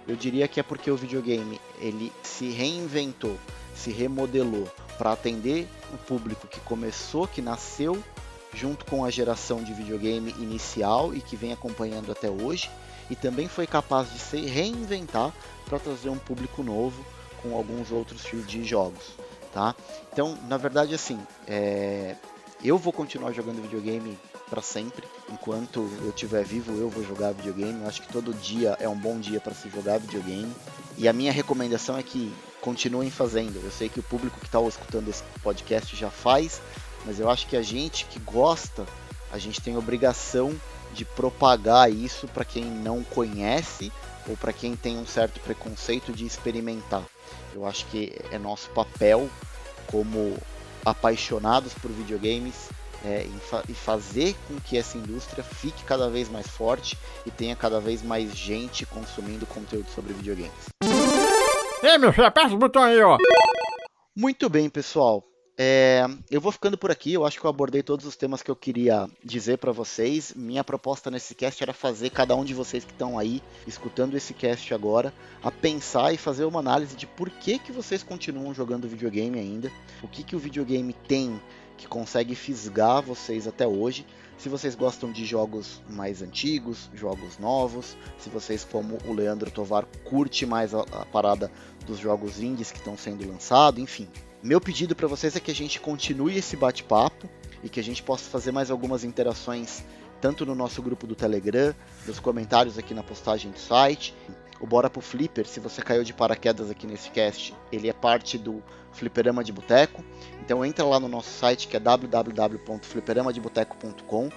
eu 0.08 0.16
diria 0.16 0.48
que 0.48 0.60
é 0.60 0.64
porque 0.64 0.90
o 0.90 0.96
videogame 0.96 1.60
ele 1.80 2.12
se 2.24 2.50
reinventou, 2.50 3.38
se 3.76 3.92
remodelou 3.92 4.68
para 4.98 5.12
atender 5.12 5.68
o 5.94 5.98
público 5.98 6.48
que 6.48 6.60
começou, 6.62 7.28
que 7.28 7.42
nasceu 7.42 8.02
junto 8.54 8.86
com 8.86 9.04
a 9.06 9.10
geração 9.10 9.64
de 9.64 9.74
videogame 9.74 10.32
inicial 10.40 11.14
e 11.14 11.22
que 11.22 11.36
vem 11.36 11.54
acompanhando 11.54 12.12
até 12.12 12.30
hoje, 12.30 12.70
e 13.10 13.16
também 13.16 13.48
foi 13.48 13.66
capaz 13.68 14.12
de 14.12 14.20
se 14.20 14.38
reinventar 14.46 15.34
para 15.66 15.80
trazer 15.80 16.10
um 16.10 16.18
público 16.18 16.64
novo 16.64 17.06
com 17.42 17.56
alguns 17.56 17.92
outros 17.92 18.24
tipos 18.24 18.48
de 18.48 18.64
jogos, 18.64 19.04
tá? 19.54 19.76
Então, 20.12 20.38
na 20.48 20.58
verdade, 20.58 20.94
assim, 20.94 21.20
é... 21.48 22.16
eu 22.64 22.78
vou 22.78 22.92
continuar 22.92 23.32
jogando 23.32 23.62
videogame 23.62 24.18
para 24.50 24.62
sempre. 24.62 25.06
Enquanto 25.30 25.90
eu 26.02 26.10
estiver 26.10 26.44
vivo, 26.44 26.72
eu 26.80 26.90
vou 26.90 27.04
jogar 27.04 27.34
videogame. 27.34 27.82
Eu 27.82 27.88
acho 27.88 28.02
que 28.02 28.12
todo 28.12 28.34
dia 28.34 28.78
é 28.80 28.88
um 28.88 28.98
bom 28.98 29.20
dia 29.20 29.40
para 29.40 29.54
se 29.54 29.70
jogar 29.70 30.00
videogame. 30.00 30.54
E 30.98 31.08
a 31.08 31.14
minha 31.14 31.32
recomendação 31.32 31.98
é 31.98 32.04
que 32.04 32.34
continuem 32.62 33.12
fazendo. 33.12 33.62
Eu 33.64 33.72
sei 33.72 33.90
que 33.90 34.00
o 34.00 34.04
público 34.04 34.40
que 34.40 34.46
está 34.46 34.62
escutando 34.62 35.10
esse 35.10 35.24
podcast 35.44 35.96
já 35.96 36.10
faz, 36.10 36.62
mas 37.06 37.20
eu 37.20 37.30
acho 37.30 37.48
que 37.48 37.56
a 37.56 37.62
gente 37.62 38.06
que 38.06 38.20
gosta, 38.20 38.86
a 39.32 39.38
gente 39.38 39.62
tem 39.62 39.78
obrigação 39.78 40.56
de 40.94 41.06
propagar 41.06 41.92
isso 41.92 42.28
para 42.28 42.46
quem 42.46 42.66
não 42.66 43.04
conhece 43.04 43.92
ou 44.28 44.36
para 44.36 44.52
quem 44.54 44.76
tem 44.76 44.98
um 44.98 45.06
certo 45.06 45.40
preconceito 45.40 46.12
de 46.12 46.26
experimentar. 46.26 47.04
Eu 47.54 47.66
acho 47.66 47.86
que 47.88 48.14
é 48.32 48.38
nosso 48.38 48.70
papel 48.72 49.30
como 49.88 50.38
apaixonados 50.86 51.74
por 51.74 51.92
videogames 51.92 52.70
é, 53.06 53.26
e, 53.26 53.40
fa 53.40 53.64
e 53.68 53.74
fazer 53.74 54.36
com 54.48 54.60
que 54.60 54.78
essa 54.78 54.98
indústria 54.98 55.44
fique 55.44 55.84
cada 55.84 56.10
vez 56.10 56.30
mais 56.30 56.48
forte 56.48 56.98
e 57.26 57.32
tenha 57.32 57.56
cada 57.56 57.80
vez 57.80 58.02
mais 58.02 58.36
gente 58.36 58.86
consumindo 58.86 59.46
conteúdo 59.46 59.90
sobre 59.94 60.14
videogames. 60.14 60.52
Ei, 61.84 61.98
meu 61.98 62.12
filho, 62.12 62.26
aperta 62.26 62.54
o 62.54 62.58
botão 62.58 62.84
aí, 62.84 63.00
ó. 63.02 63.18
Muito 64.16 64.50
bem, 64.50 64.70
pessoal. 64.70 65.24
É, 65.60 66.06
eu 66.30 66.40
vou 66.40 66.52
ficando 66.52 66.78
por 66.78 66.92
aqui. 66.92 67.14
Eu 67.14 67.26
acho 67.26 67.40
que 67.40 67.46
eu 67.46 67.50
abordei 67.50 67.82
todos 67.82 68.06
os 68.06 68.16
temas 68.16 68.44
que 68.44 68.52
eu 68.52 68.56
queria 68.56 69.10
dizer 69.24 69.58
para 69.58 69.72
vocês. 69.72 70.34
Minha 70.36 70.64
proposta 70.64 71.10
nesse 71.10 71.34
cast 71.34 71.64
era 71.64 71.74
fazer 71.74 72.12
cada 72.12 72.36
um 72.36 72.46
de 72.46 72.54
vocês 72.54 72.86
que 72.86 72.92
estão 72.92 73.18
aí 73.18 73.42
escutando 73.66 74.16
esse 74.16 74.34
cast 74.36 74.72
agora 74.74 75.12
a 75.44 75.50
pensar 75.50 76.14
e 76.14 76.18
fazer 76.18 76.46
uma 76.46 76.60
análise 76.60 76.96
de 76.96 77.08
por 77.08 77.30
que, 77.30 77.58
que 77.58 77.72
vocês 77.72 78.04
continuam 78.04 78.54
jogando 78.54 78.88
videogame 78.88 79.40
ainda, 79.40 79.72
o 80.04 80.08
que, 80.08 80.24
que 80.24 80.36
o 80.36 80.40
videogame 80.40 80.94
tem 80.94 81.42
que 81.76 81.88
consegue 81.88 82.36
fisgar 82.36 83.02
vocês 83.02 83.48
até 83.48 83.66
hoje. 83.68 84.06
Se 84.38 84.50
vocês 84.50 84.76
gostam 84.76 85.12
de 85.12 85.26
jogos 85.26 85.82
mais 85.90 86.22
antigos, 86.22 86.90
jogos 86.94 87.40
novos, 87.40 87.98
se 88.20 88.30
vocês, 88.30 88.64
como 88.64 88.98
o 89.06 89.14
Leandro 89.14 89.50
Tovar, 89.50 89.86
curte 90.04 90.46
mais 90.46 90.74
a, 90.74 90.82
a 90.82 91.06
parada 91.06 91.52
dos 91.86 91.98
jogos 91.98 92.40
indies 92.40 92.72
que 92.72 92.78
estão 92.78 92.98
sendo 92.98 93.28
lançados, 93.28 93.82
enfim. 93.82 94.08
Meu 94.48 94.60
pedido 94.62 94.96
para 94.96 95.10
vocês 95.10 95.36
é 95.36 95.42
que 95.42 95.52
a 95.52 95.54
gente 95.54 95.78
continue 95.78 96.38
esse 96.38 96.56
bate-papo 96.56 97.30
e 97.62 97.68
que 97.68 97.82
a 97.82 97.84
gente 97.84 98.02
possa 98.02 98.30
fazer 98.30 98.54
mais 98.54 98.72
algumas 98.72 99.04
interações 99.04 99.84
tanto 100.22 100.46
no 100.46 100.56
nosso 100.56 100.82
grupo 100.82 101.06
do 101.06 101.16
Telegram, 101.16 101.76
nos 102.06 102.18
comentários 102.18 102.78
aqui 102.78 102.94
na 102.94 103.04
postagem 103.04 103.52
do 103.52 103.60
site. 103.60 104.16
O 104.62 104.66
Bora 104.66 104.90
pro 104.90 105.02
Flipper, 105.02 105.46
se 105.46 105.60
você 105.60 105.82
caiu 105.82 106.02
de 106.02 106.14
paraquedas 106.14 106.72
aqui 106.72 106.88
nesse 106.88 107.12
cast, 107.12 107.54
ele 107.74 107.90
é 107.90 107.94
parte 107.94 108.38
do 108.38 108.64
Fliperama 108.94 109.44
de 109.44 109.52
Boteco. 109.52 110.02
Então 110.40 110.64
entra 110.64 110.86
lá 110.86 110.98
no 110.98 111.10
nosso 111.10 111.38
site 111.38 111.68
que 111.68 111.76
é 111.76 111.80
www.fliperamadeboteco.com. 111.82 114.30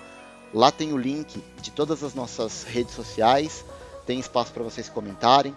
Lá 0.52 0.72
tem 0.72 0.92
o 0.92 0.98
link 0.98 1.40
de 1.62 1.70
todas 1.70 2.02
as 2.02 2.16
nossas 2.16 2.64
redes 2.64 2.94
sociais, 2.94 3.64
tem 4.06 4.18
espaço 4.18 4.52
para 4.52 4.64
vocês 4.64 4.88
comentarem, 4.88 5.54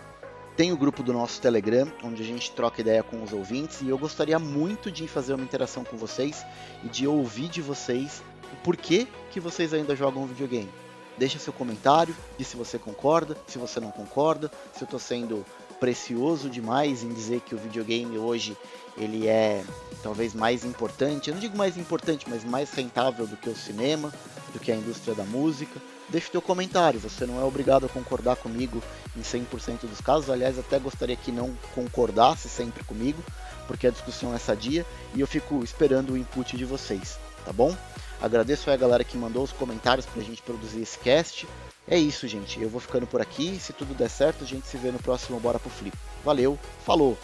tem 0.55 0.71
o 0.71 0.77
grupo 0.77 1.01
do 1.01 1.11
nosso 1.11 1.41
Telegram, 1.41 1.91
onde 2.03 2.21
a 2.21 2.25
gente 2.25 2.51
troca 2.51 2.81
ideia 2.81 3.01
com 3.01 3.23
os 3.23 3.33
ouvintes 3.33 3.81
e 3.81 3.89
eu 3.89 3.97
gostaria 3.97 4.37
muito 4.37 4.91
de 4.91 5.07
fazer 5.07 5.33
uma 5.33 5.43
interação 5.43 5.83
com 5.83 5.97
vocês 5.97 6.45
e 6.83 6.87
de 6.87 7.07
ouvir 7.07 7.47
de 7.47 7.61
vocês 7.61 8.21
o 8.51 8.55
porquê 8.63 9.07
que 9.31 9.39
vocês 9.39 9.73
ainda 9.73 9.95
jogam 9.95 10.27
videogame. 10.27 10.69
Deixa 11.17 11.39
seu 11.39 11.53
comentário 11.53 12.15
de 12.37 12.45
se 12.45 12.55
você 12.55 12.77
concorda, 12.77 13.37
se 13.47 13.57
você 13.57 13.79
não 13.79 13.91
concorda, 13.91 14.51
se 14.73 14.83
eu 14.83 14.85
estou 14.85 14.99
sendo 14.99 15.45
precioso 15.79 16.49
demais 16.49 17.03
em 17.03 17.09
dizer 17.09 17.41
que 17.41 17.55
o 17.55 17.57
videogame 17.57 18.17
hoje 18.17 18.55
ele 18.95 19.27
é 19.27 19.63
talvez 20.03 20.33
mais 20.35 20.63
importante, 20.63 21.29
eu 21.29 21.33
não 21.33 21.41
digo 21.41 21.57
mais 21.57 21.77
importante, 21.77 22.29
mas 22.29 22.43
mais 22.43 22.71
rentável 22.71 23.25
do 23.25 23.35
que 23.35 23.49
o 23.49 23.55
cinema, 23.55 24.13
do 24.53 24.59
que 24.59 24.71
a 24.71 24.75
indústria 24.75 25.15
da 25.15 25.23
música 25.23 25.81
deixe 26.09 26.29
teu 26.29 26.41
comentário. 26.41 26.99
Você 26.99 27.25
não 27.25 27.39
é 27.39 27.43
obrigado 27.43 27.85
a 27.85 27.89
concordar 27.89 28.35
comigo 28.35 28.81
em 29.15 29.21
100% 29.21 29.81
dos 29.81 30.01
casos. 30.01 30.29
Aliás, 30.29 30.57
até 30.57 30.79
gostaria 30.79 31.15
que 31.15 31.31
não 31.31 31.55
concordasse 31.73 32.49
sempre 32.49 32.83
comigo, 32.83 33.23
porque 33.67 33.87
a 33.87 33.91
discussão 33.91 34.33
é 34.33 34.37
sadia 34.37 34.85
e 35.13 35.21
eu 35.21 35.27
fico 35.27 35.63
esperando 35.63 36.13
o 36.13 36.17
input 36.17 36.55
de 36.55 36.65
vocês, 36.65 37.17
tá 37.45 37.53
bom? 37.53 37.75
Agradeço 38.21 38.71
a 38.71 38.77
galera 38.77 39.03
que 39.03 39.17
mandou 39.17 39.43
os 39.43 39.51
comentários 39.51 40.05
para 40.05 40.21
a 40.21 40.25
gente 40.25 40.41
produzir 40.41 40.81
esse 40.81 40.97
cast. 40.99 41.47
É 41.87 41.97
isso, 41.97 42.27
gente. 42.27 42.61
Eu 42.61 42.69
vou 42.69 42.79
ficando 42.79 43.05
por 43.05 43.21
aqui. 43.21 43.59
Se 43.59 43.73
tudo 43.73 43.93
der 43.93 44.09
certo, 44.09 44.45
a 44.45 44.47
gente 44.47 44.65
se 44.65 44.77
vê 44.77 44.91
no 44.91 44.99
próximo 44.99 45.39
Bora 45.39 45.59
pro 45.59 45.69
Flip. 45.69 45.97
Valeu, 46.23 46.57
falou! 46.85 47.17